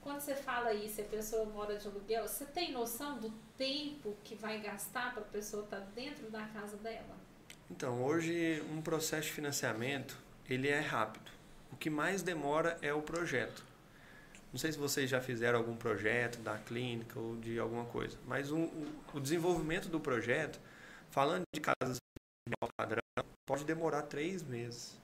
[0.00, 4.34] Quando você fala isso, a pessoa mora de aluguel, você tem noção do tempo que
[4.34, 7.16] vai gastar para a pessoa estar dentro da casa dela?
[7.70, 10.18] Então, hoje, um processo de financiamento,
[10.48, 11.30] ele é rápido.
[11.72, 13.64] O que mais demora é o projeto.
[14.52, 18.50] Não sei se vocês já fizeram algum projeto da clínica ou de alguma coisa, mas
[18.50, 18.68] o,
[19.14, 20.58] o, desenvolvimento do projeto,
[21.10, 21.98] falando de casas
[22.48, 23.00] de padrão,
[23.46, 24.98] pode demorar três meses.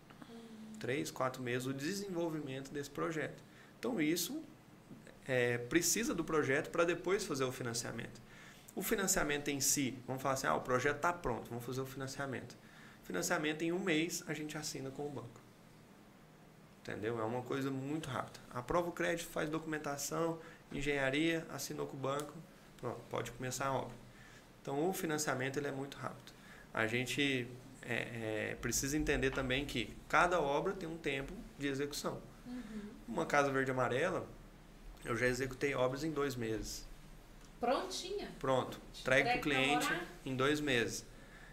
[0.80, 3.43] Três, quatro meses o desenvolvimento desse projeto.
[3.78, 4.43] Então, isso
[5.26, 8.20] é, precisa do projeto para depois fazer o financiamento.
[8.74, 11.87] O financiamento em si, vamos falar assim, ah, o projeto está pronto, vamos fazer o
[11.87, 12.57] financiamento.
[13.07, 15.41] Financiamento em um mês a gente assina com o banco.
[16.83, 17.21] Entendeu?
[17.21, 18.41] É uma coisa muito rápida.
[18.53, 20.41] Aprova o crédito, faz documentação,
[20.73, 22.33] engenharia, assinou com o banco,
[22.81, 23.95] pronto, pode começar a obra.
[24.61, 26.33] Então o financiamento ele é muito rápido.
[26.75, 27.47] A gente
[27.83, 32.21] é, é, precisa entender também que cada obra tem um tempo de execução.
[33.07, 34.27] Uma casa verde e amarela,
[35.05, 36.85] eu já executei obras em dois meses.
[37.61, 38.29] Prontinha.
[38.41, 39.89] Pronto, entregue para o cliente
[40.25, 41.05] em dois meses.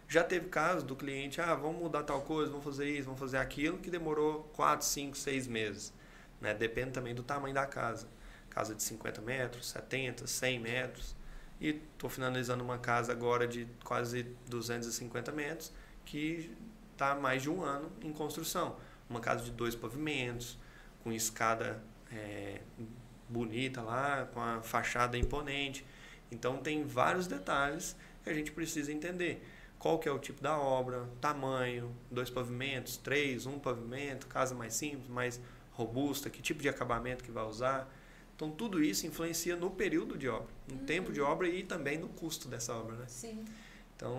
[0.08, 3.38] Já teve casos do cliente, ah, vamos mudar tal coisa, vamos fazer isso, vamos fazer
[3.38, 5.94] aquilo, que demorou 4, 5, 6 meses.
[6.40, 6.54] Né?
[6.54, 8.08] Depende também do tamanho da casa.
[8.50, 11.16] Casa de 50 metros, 70, 100 metros.
[11.60, 15.72] E estou finalizando uma casa agora de quase 250 metros,
[16.06, 16.56] que
[16.92, 18.76] está mais de um ano em construção.
[19.10, 20.60] Uma casa de dois pavimentos,
[21.04, 21.82] com escada
[22.12, 22.60] é,
[23.30, 25.86] bonita lá, com a fachada imponente.
[26.32, 29.44] Então tem vários detalhes que a gente precisa entender.
[29.84, 34.76] Qual que é o tipo da obra, tamanho, dois pavimentos, três, um pavimento, casa mais
[34.76, 35.42] simples, mais
[35.74, 37.94] robusta, que tipo de acabamento que vai usar.
[38.34, 42.08] Então tudo isso influencia no período de obra, no tempo de obra e também no
[42.08, 43.06] custo dessa obra, né?
[43.10, 43.44] Sim.
[43.94, 44.18] Então,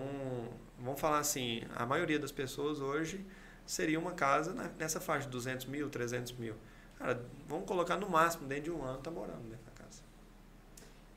[0.77, 3.25] vamos falar assim, a maioria das pessoas hoje
[3.65, 6.53] seria uma casa nessa faixa de 200 mil, 300 mil.
[6.99, 10.03] Cara, vamos colocar no máximo, dentro de um ano, tá morando dentro da casa.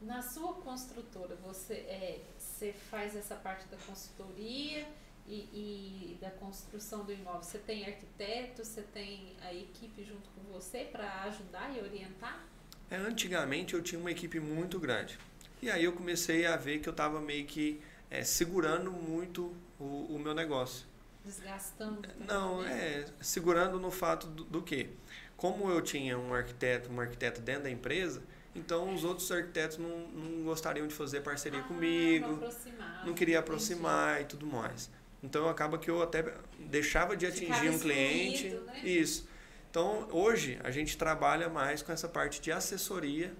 [0.00, 2.22] Na sua construtora, você, é,
[2.58, 4.84] você faz essa parte da consultoria
[5.26, 7.42] e, e da construção do imóvel.
[7.42, 12.44] Você tem arquiteto, você tem a equipe junto com você para ajudar e orientar?
[12.90, 15.18] É, antigamente eu tinha uma equipe muito grande.
[15.62, 17.80] E aí eu comecei a ver que eu estava meio que
[18.10, 20.86] é, segurando muito o, o meu negócio.
[21.24, 22.08] Desgastando?
[22.26, 23.02] Não, né?
[23.02, 24.88] é segurando no fato do, do quê?
[25.36, 28.22] Como eu tinha um arquiteto, um arquiteto dentro da empresa,
[28.54, 32.26] então os outros arquitetos não, não gostariam de fazer parceria Ah, comigo.
[32.26, 33.36] Não, não queria entendi.
[33.36, 34.90] aproximar e tudo mais.
[35.22, 36.24] Então acaba que eu até
[36.58, 38.48] deixava de Ficava atingir um cliente.
[38.50, 38.80] né?
[38.84, 39.28] Isso.
[39.70, 43.34] Então hoje a gente trabalha mais com essa parte de assessoria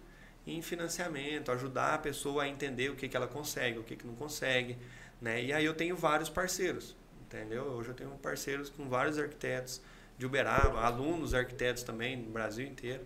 [0.47, 4.07] em financiamento, ajudar a pessoa a entender o que, que ela consegue, o que, que
[4.07, 4.77] não consegue.
[5.21, 5.45] Né?
[5.45, 7.65] E aí eu tenho vários parceiros, entendeu?
[7.65, 9.81] Hoje eu tenho parceiros com vários arquitetos
[10.17, 13.03] de Uberaba, alunos arquitetos também no Brasil inteiro.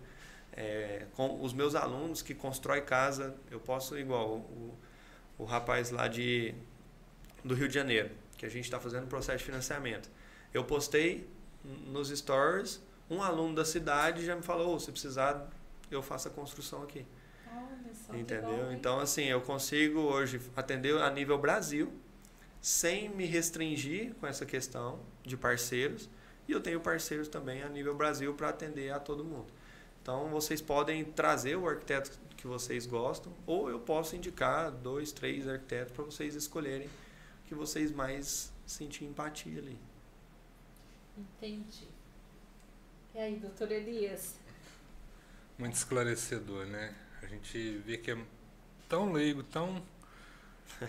[0.55, 4.77] É, com os meus alunos que constroem casa, eu posso igual o,
[5.37, 6.53] o rapaz lá de
[7.43, 10.09] do Rio de Janeiro, que a gente está fazendo um processo de financiamento.
[10.53, 11.27] Eu postei
[11.87, 15.49] nos stories um aluno da cidade já me falou, oh, se precisar,
[15.91, 17.05] eu faço a construção aqui.
[18.09, 18.65] Olha Entendeu?
[18.65, 21.91] bom, então, assim, eu consigo hoje atender a nível Brasil,
[22.61, 26.09] sem me restringir com essa questão de parceiros.
[26.47, 29.47] E eu tenho parceiros também a nível Brasil para atender a todo mundo.
[30.03, 35.47] Então, vocês podem trazer o arquiteto que vocês gostam, ou eu posso indicar dois, três
[35.47, 39.79] arquitetos para vocês escolherem o que vocês mais sentirem empatia ali.
[41.17, 41.87] Entendi.
[43.15, 44.35] E aí, doutor Elias?
[45.57, 46.93] Muito esclarecedor, né?
[47.21, 48.17] A gente vê que é
[48.89, 49.81] tão leigo, tão.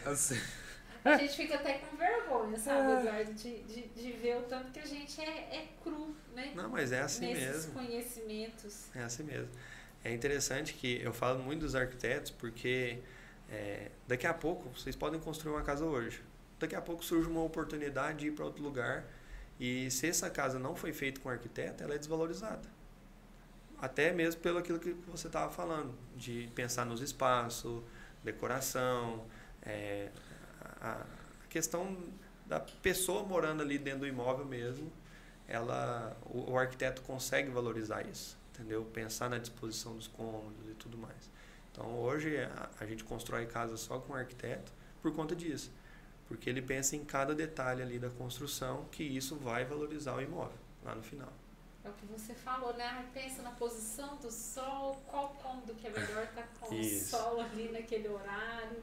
[0.04, 0.40] Assim,
[1.04, 4.78] A gente fica até com vergonha, sabe, Eduardo, de, de, de ver o tanto que
[4.78, 6.52] a gente é, é cru, né?
[6.54, 7.72] Não, mas é assim Nesses mesmo.
[7.74, 8.86] conhecimentos.
[8.94, 9.50] É assim mesmo.
[10.02, 12.98] É interessante que eu falo muito dos arquitetos porque
[13.50, 16.22] é, daqui a pouco vocês podem construir uma casa hoje.
[16.58, 19.04] Daqui a pouco surge uma oportunidade de ir para outro lugar
[19.60, 22.68] e se essa casa não foi feita com arquiteto, ela é desvalorizada.
[23.80, 27.82] Até mesmo pelo aquilo que você estava falando, de pensar nos espaços,
[28.22, 29.26] decoração,
[29.62, 30.08] é,
[30.92, 31.06] a,
[31.48, 31.96] questão
[32.46, 34.92] da pessoa morando ali dentro do imóvel mesmo,
[35.46, 38.84] ela, o, o arquiteto consegue valorizar isso entendeu?
[38.84, 41.30] Pensar na disposição dos cômodos e tudo mais.
[41.70, 44.72] Então hoje a, a gente constrói casa só com arquiteto
[45.02, 45.72] por conta disso,
[46.28, 50.58] porque ele pensa em cada detalhe ali da construção que isso vai valorizar o imóvel
[50.84, 51.32] lá no final.
[51.84, 53.06] É o que você falou, né?
[53.12, 57.14] Pensa na posição do sol, qual cômodo que é melhor estar com Isso.
[57.14, 58.82] o sol ali naquele horário.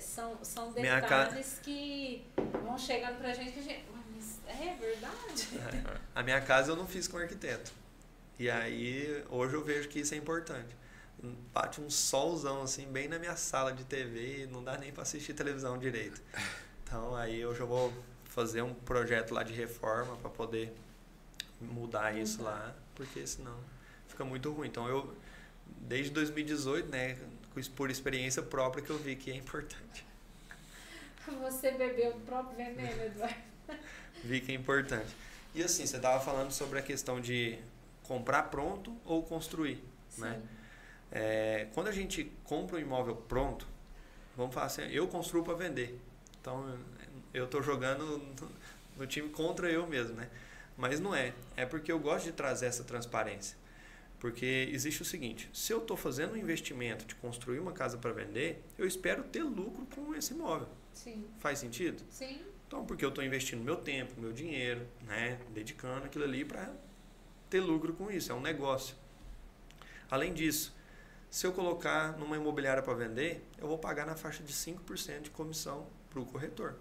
[0.00, 2.24] São, são Minha ca- detalhes que
[2.62, 3.84] vão chegando pra gente que a gente.
[3.90, 5.48] "Ué, Mas é verdade?
[6.14, 7.70] A minha casa eu não fiz com arquiteto.
[8.38, 10.74] E aí hoje eu vejo que isso é importante.
[11.52, 15.02] Bate um solzão assim bem na minha sala de TV e não dá nem para
[15.02, 16.20] assistir televisão direito.
[16.84, 17.92] Então aí hoje eu vou
[18.26, 20.72] fazer um projeto lá de reforma para poder
[21.60, 23.56] mudar isso lá, porque senão
[24.06, 24.68] fica muito ruim.
[24.68, 25.14] Então eu
[25.80, 27.16] desde 2018, né,
[27.74, 30.04] por experiência própria que eu vi que é importante.
[31.42, 33.34] Você bebeu o próprio veneno, Eduardo.
[34.22, 35.14] Vi que é importante.
[35.54, 37.58] E assim, você estava falando sobre a questão de
[38.02, 39.82] comprar pronto ou construir,
[40.18, 40.34] né?
[40.34, 40.48] Sim.
[41.10, 43.66] É, quando a gente compra um imóvel pronto,
[44.36, 45.98] vamos falar assim, eu construo para vender.
[46.40, 46.78] Então
[47.32, 48.50] eu estou jogando no,
[48.98, 50.28] no time contra eu mesmo, né?
[50.76, 51.32] Mas não é.
[51.56, 53.56] É porque eu gosto de trazer essa transparência.
[54.26, 58.10] Porque existe o seguinte: se eu estou fazendo um investimento de construir uma casa para
[58.10, 60.66] vender, eu espero ter lucro com esse imóvel.
[60.92, 61.24] Sim.
[61.38, 62.02] Faz sentido?
[62.10, 62.40] Sim.
[62.66, 65.38] Então, porque eu estou investindo meu tempo, meu dinheiro, né?
[65.54, 66.74] Dedicando aquilo ali para
[67.48, 68.32] ter lucro com isso.
[68.32, 68.96] É um negócio.
[70.10, 70.74] Além disso,
[71.30, 75.30] se eu colocar numa imobiliária para vender, eu vou pagar na faixa de 5% de
[75.30, 76.74] comissão para o corretor.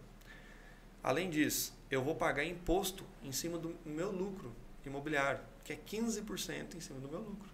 [1.04, 4.52] Além disso, eu vou pagar imposto em cima do meu lucro
[4.88, 7.50] imobiliário, que é 15% em cima do meu lucro.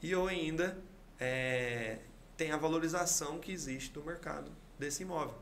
[0.00, 0.76] E eu ainda
[2.36, 5.36] tenho a valorização que existe do mercado desse imóvel.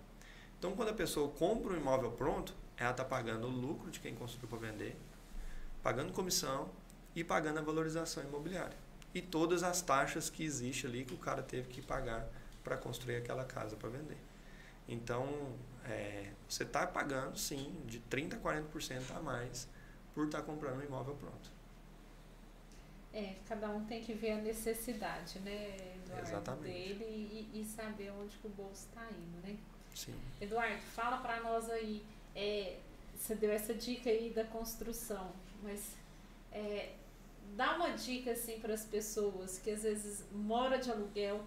[0.58, 4.14] Então, quando a pessoa compra um imóvel pronto, ela está pagando o lucro de quem
[4.14, 4.96] construiu para vender,
[5.82, 6.68] pagando comissão
[7.14, 8.76] e pagando a valorização imobiliária.
[9.14, 12.28] E todas as taxas que existem ali que o cara teve que pagar
[12.62, 14.18] para construir aquela casa para vender.
[14.86, 15.54] Então,
[15.84, 19.66] é, você está pagando, sim, de 30% a 40% a mais
[20.20, 21.50] por estar comprando um imóvel pronto.
[23.12, 26.62] É, cada um tem que ver a necessidade, né, Eduardo, Exatamente.
[26.64, 29.56] dele e, e saber onde que o bolso está indo, né?
[29.94, 30.14] Sim.
[30.38, 32.04] Eduardo, fala para nós aí,
[32.36, 32.76] é,
[33.16, 35.96] você deu essa dica aí da construção, mas
[36.52, 36.92] é,
[37.56, 41.42] dá uma dica assim para as pessoas que às vezes mora de aluguel,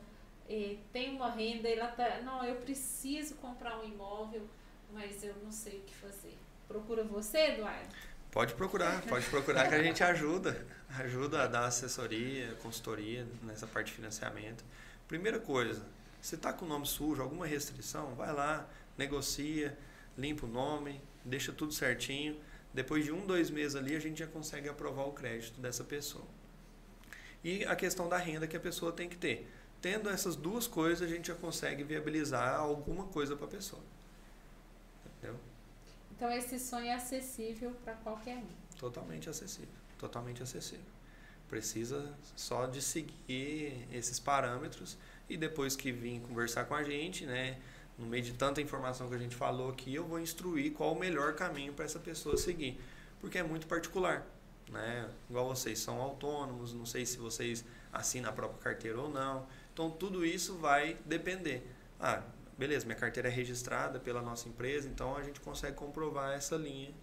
[0.50, 4.46] é, tem uma renda e ela tá, não, eu preciso comprar um imóvel,
[4.92, 6.36] mas eu não sei o que fazer.
[6.68, 8.13] Procura você, Eduardo?
[8.34, 10.66] Pode procurar, pode procurar que a gente ajuda.
[10.98, 14.66] Ajuda a dar assessoria, consultoria nessa parte de financiamento.
[15.08, 15.86] Primeira coisa,
[16.20, 18.68] se está com o nome sujo, alguma restrição, vai lá,
[18.98, 19.78] negocia,
[20.18, 22.36] limpa o nome, deixa tudo certinho.
[22.74, 26.26] Depois de um, dois meses ali, a gente já consegue aprovar o crédito dessa pessoa.
[27.44, 29.48] E a questão da renda que a pessoa tem que ter.
[29.80, 33.84] Tendo essas duas coisas, a gente já consegue viabilizar alguma coisa para a pessoa.
[36.24, 38.48] Então esse sonho é acessível para qualquer um.
[38.80, 39.68] Totalmente acessível.
[40.00, 40.86] Totalmente acessível.
[41.50, 44.98] Precisa só de seguir esses parâmetros
[45.28, 47.60] e depois que vir conversar com a gente, né?
[47.98, 50.98] No meio de tanta informação que a gente falou aqui, eu vou instruir qual o
[50.98, 52.80] melhor caminho para essa pessoa seguir.
[53.20, 54.26] Porque é muito particular.
[54.72, 55.10] Né?
[55.30, 59.46] Igual vocês são autônomos, não sei se vocês assinam a própria carteira ou não.
[59.74, 61.70] Então tudo isso vai depender.
[62.00, 62.24] Ah,
[62.58, 66.94] beleza, minha carteira é registrada pela nossa empresa, então a gente consegue comprovar essa linha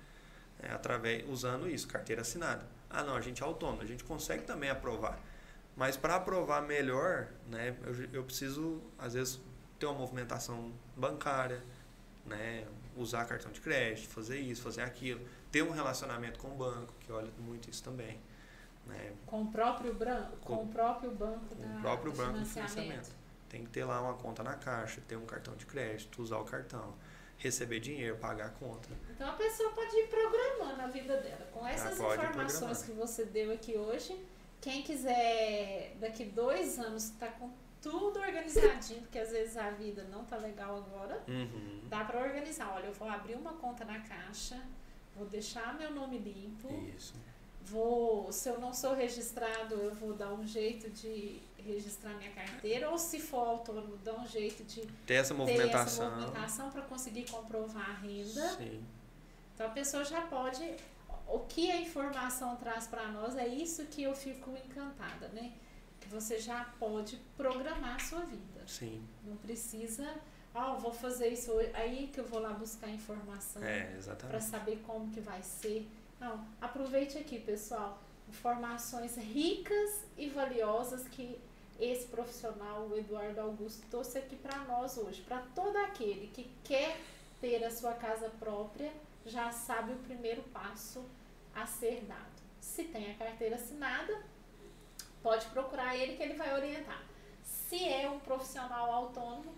[0.62, 2.64] é, através usando isso, carteira assinada.
[2.88, 5.18] Ah, não, a gente é autônomo, a gente consegue também aprovar.
[5.76, 9.40] Mas para aprovar melhor, né, eu, eu preciso, às vezes,
[9.78, 11.62] ter uma movimentação bancária,
[12.26, 15.20] né, usar cartão de crédito, fazer isso, fazer aquilo,
[15.50, 18.20] ter um relacionamento com o banco, que olha muito isso também.
[18.86, 19.12] Né?
[19.26, 23.19] Com o próprio, branco, com, com o próprio banco com o próprio banco de financiamento.
[23.50, 26.44] Tem que ter lá uma conta na caixa, ter um cartão de crédito, usar o
[26.44, 26.94] cartão,
[27.36, 28.88] receber dinheiro, pagar a conta.
[29.10, 31.46] Então a pessoa pode ir programando a vida dela.
[31.52, 34.16] Com essas informações que você deu aqui hoje,
[34.60, 37.50] quem quiser daqui dois anos estar tá com
[37.82, 41.80] tudo organizadinho, porque às vezes a vida não tá legal agora, uhum.
[41.88, 42.72] dá para organizar.
[42.72, 44.62] Olha, eu vou abrir uma conta na caixa,
[45.16, 46.68] vou deixar meu nome limpo.
[46.96, 47.14] Isso
[47.70, 52.90] vou, se eu não sou registrado, eu vou dar um jeito de registrar minha carteira,
[52.90, 57.90] ou se for autônomo, dar um jeito de ter essa movimentação, movimentação para conseguir comprovar
[57.90, 58.48] a renda.
[58.56, 58.84] Sim.
[59.54, 60.62] Então a pessoa já pode.
[61.26, 65.52] O que a informação traz para nós é isso que eu fico encantada, né?
[66.00, 68.66] Que você já pode programar a sua vida.
[68.66, 69.02] Sim.
[69.24, 70.12] Não precisa
[70.54, 71.70] ah, vou fazer isso hoje.
[71.74, 73.98] Aí que eu vou lá buscar informação é,
[74.28, 75.88] para saber como que vai ser.
[76.18, 81.38] Não, aproveite aqui, pessoal, informações ricas e valiosas que
[81.80, 85.22] esse profissional, o Eduardo Augusto, trouxe aqui para nós hoje.
[85.22, 87.00] Para todo aquele que quer
[87.40, 88.92] ter a sua casa própria,
[89.24, 91.04] já sabe o primeiro passo
[91.54, 92.40] a ser dado.
[92.60, 94.22] Se tem a carteira assinada,
[95.22, 97.02] pode procurar ele que ele vai orientar.
[97.42, 99.54] Se é um profissional autônomo,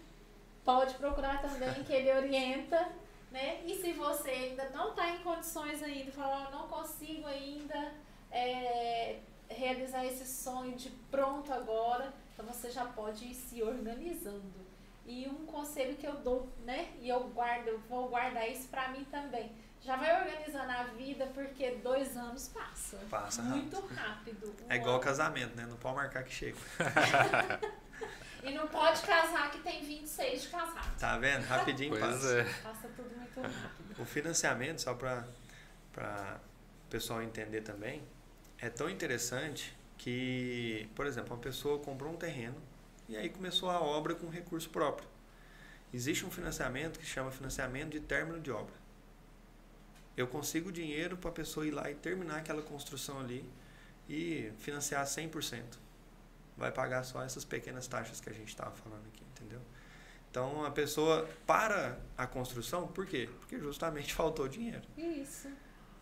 [0.64, 2.90] pode procurar também que ele orienta
[3.32, 3.62] né?
[3.66, 7.92] E se você ainda não está em condições ainda, falar, não consigo ainda
[8.30, 9.20] é,
[9.52, 14.62] realizar esse sonho de pronto agora, então você já pode ir se organizando.
[15.04, 16.90] E um conselho que eu dou, né?
[17.00, 19.52] E eu guardo, eu vou guardar isso para mim também.
[19.80, 22.98] Já vai organizando a vida porque dois anos passa.
[23.10, 24.46] Passa muito rápido.
[24.46, 24.54] rápido.
[24.68, 25.04] é igual ano.
[25.04, 25.66] casamento, né?
[25.68, 26.56] Não pode marcar que chega.
[28.42, 30.98] E não pode casar que tem 26 de casado.
[30.98, 31.44] Tá vendo?
[31.46, 32.40] Rapidinho pois passa.
[32.40, 32.44] É.
[32.44, 34.00] Passa tudo muito rápido.
[34.02, 35.24] O financiamento, só para
[35.94, 38.02] o pessoal entender também,
[38.62, 42.54] é tão interessante que, por exemplo, uma pessoa comprou um terreno
[43.08, 45.08] e aí começou a obra com recurso próprio.
[45.92, 48.74] Existe um financiamento que chama financiamento de término de obra.
[50.16, 53.44] Eu consigo dinheiro para a pessoa ir lá e terminar aquela construção ali
[54.08, 55.64] e financiar 100%
[56.56, 59.60] vai pagar só essas pequenas taxas que a gente estava falando aqui, entendeu?
[60.30, 63.28] Então a pessoa para a construção, por quê?
[63.40, 64.82] Porque justamente faltou dinheiro.
[64.96, 65.48] Isso.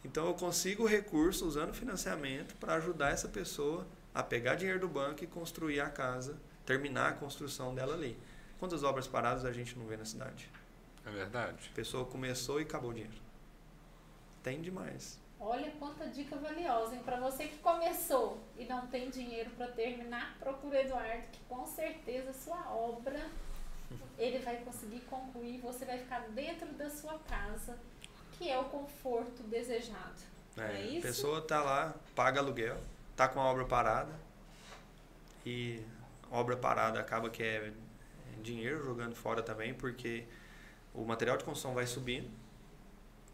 [0.05, 5.23] Então eu consigo recurso usando financiamento para ajudar essa pessoa a pegar dinheiro do banco
[5.23, 8.19] e construir a casa, terminar a construção dela ali.
[8.59, 10.51] Quantas obras paradas a gente não vê na cidade?
[11.07, 11.71] É verdade.
[11.73, 13.17] A pessoa começou e acabou o dinheiro.
[14.43, 15.19] Tem demais.
[15.39, 17.03] Olha quanta dica valiosa, hein?
[17.03, 22.33] Para você que começou e não tem dinheiro para terminar, procura Eduardo, que com certeza
[22.35, 23.27] sua obra
[24.19, 27.79] ele vai conseguir concluir, você vai ficar dentro da sua casa,
[28.41, 30.21] que é o conforto desejado.
[30.57, 30.99] É, é isso?
[30.99, 32.79] A pessoa tá lá, paga aluguel,
[33.15, 34.13] tá com a obra parada
[35.45, 35.81] e
[36.31, 37.73] obra parada acaba que é
[38.43, 40.25] dinheiro jogando fora também, porque
[40.95, 42.31] o material de construção vai subindo,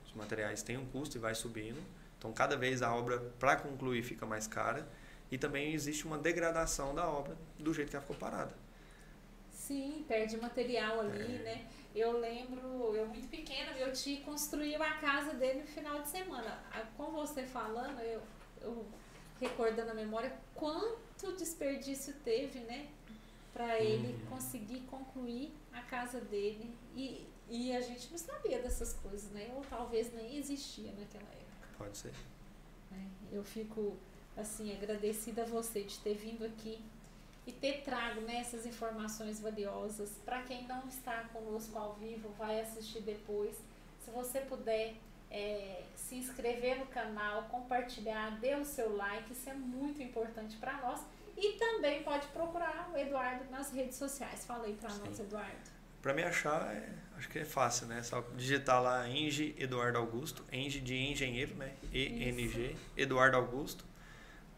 [0.05, 1.81] os materiais têm um custo e vai subindo
[2.19, 4.89] então, cada vez a obra, para concluir, fica mais cara.
[5.31, 8.53] E também existe uma degradação da obra do jeito que ela ficou parada.
[9.53, 11.39] Sim, perde material ali, é.
[11.39, 11.67] né?
[11.97, 16.63] Eu lembro, eu muito pequena, meu tio construiu a casa dele no final de semana.
[16.95, 18.21] Com você falando, eu,
[18.61, 18.87] eu
[19.41, 22.89] recordando a memória, quanto desperdício teve, né?
[23.51, 24.27] Para ele uhum.
[24.29, 26.71] conseguir concluir a casa dele.
[26.95, 29.51] E, e a gente não sabia dessas coisas, né?
[29.57, 31.69] Ou talvez nem existia naquela época.
[31.79, 32.13] Pode ser.
[32.93, 33.97] É, eu fico
[34.37, 36.79] assim agradecida a você de ter vindo aqui
[37.47, 40.11] e ter trago né, essas informações valiosas.
[40.25, 43.57] Para quem não está conosco ao vivo, vai assistir depois.
[44.01, 44.95] Se você puder
[45.31, 50.81] é, se inscrever no canal, compartilhar, dê o seu like, isso é muito importante para
[50.81, 51.01] nós.
[51.37, 54.45] E também pode procurar o Eduardo nas redes sociais.
[54.45, 55.77] Fala aí para nós, Eduardo.
[56.01, 58.03] Para me achar, é, acho que é fácil, né?
[58.03, 61.75] Só digitar lá Eng Eduardo Augusto, Eng de engenheiro, né?
[61.93, 63.85] E-N-G, Eduardo Augusto.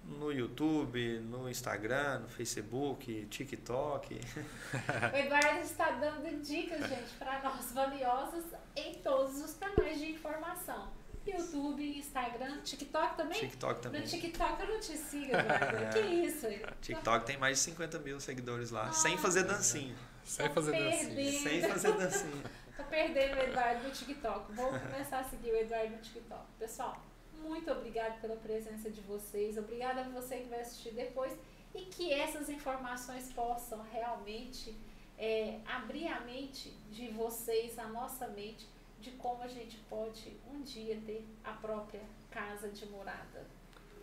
[0.09, 4.19] No YouTube, no Instagram, no Facebook, TikTok.
[5.13, 8.45] O Eduardo está dando dicas, gente, para nós valiosas
[8.75, 10.91] em todos os canais de informação.
[11.27, 13.39] YouTube, Instagram, TikTok também?
[13.39, 14.01] TikTok também.
[14.01, 15.93] No TikTok eu não te sigo, Eduardo.
[15.93, 16.47] que isso?
[16.81, 19.95] TikTok tem mais de 50 mil seguidores lá, ah, sem fazer dancinha.
[20.25, 21.33] Sem fazer dancinha.
[21.33, 22.43] Sem fazer dancinha.
[22.77, 24.53] Tô perdendo o Eduardo no TikTok.
[24.53, 26.45] Vou começar a seguir o Eduardo no TikTok.
[26.59, 27.03] Pessoal,
[27.41, 29.57] muito obrigada pela presença de vocês.
[29.57, 31.33] Obrigada a você que vai assistir depois
[31.75, 34.75] e que essas informações possam realmente
[35.19, 38.67] é, abrir a mente de vocês, a nossa mente,
[39.01, 43.47] de como a gente pode um dia ter a própria casa de morada.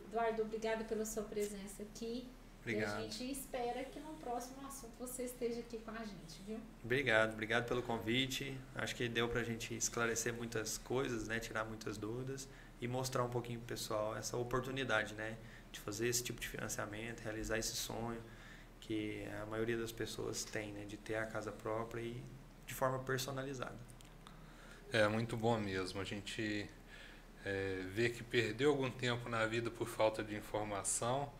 [0.08, 2.28] Eduardo, obrigada pela sua presença aqui.
[2.62, 3.00] Obrigado.
[3.00, 6.60] E a gente espera que no próximo assunto você esteja aqui com a gente, viu?
[6.84, 8.58] Obrigado, obrigado pelo convite.
[8.74, 11.40] Acho que deu para a gente esclarecer muitas coisas, né?
[11.40, 12.48] Tirar muitas dúvidas
[12.82, 15.38] e mostrar um pouquinho pro pessoal essa oportunidade, né?
[15.72, 18.22] De fazer esse tipo de financiamento, realizar esse sonho
[18.80, 20.86] que a maioria das pessoas tem, né?
[20.86, 22.24] De ter a casa própria e
[22.66, 23.78] de forma personalizada.
[24.92, 26.00] É muito bom mesmo.
[26.00, 26.70] A gente
[27.44, 31.32] é, vê que perdeu algum tempo na vida por falta de informação,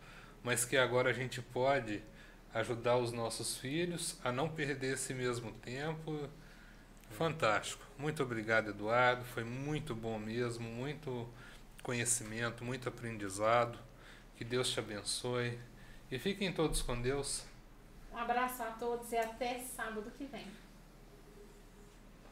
[0.42, 2.02] mas que agora a gente pode
[2.54, 6.28] ajudar os nossos filhos a não perder esse mesmo tempo.
[7.10, 7.82] Fantástico.
[7.98, 9.24] Muito obrigado, Eduardo.
[9.24, 11.28] Foi muito bom mesmo, muito
[11.82, 13.78] conhecimento, muito aprendizado.
[14.36, 15.58] Que Deus te abençoe.
[16.10, 17.44] E fiquem todos com Deus.
[18.12, 20.46] Um abraço a todos e até sábado que vem.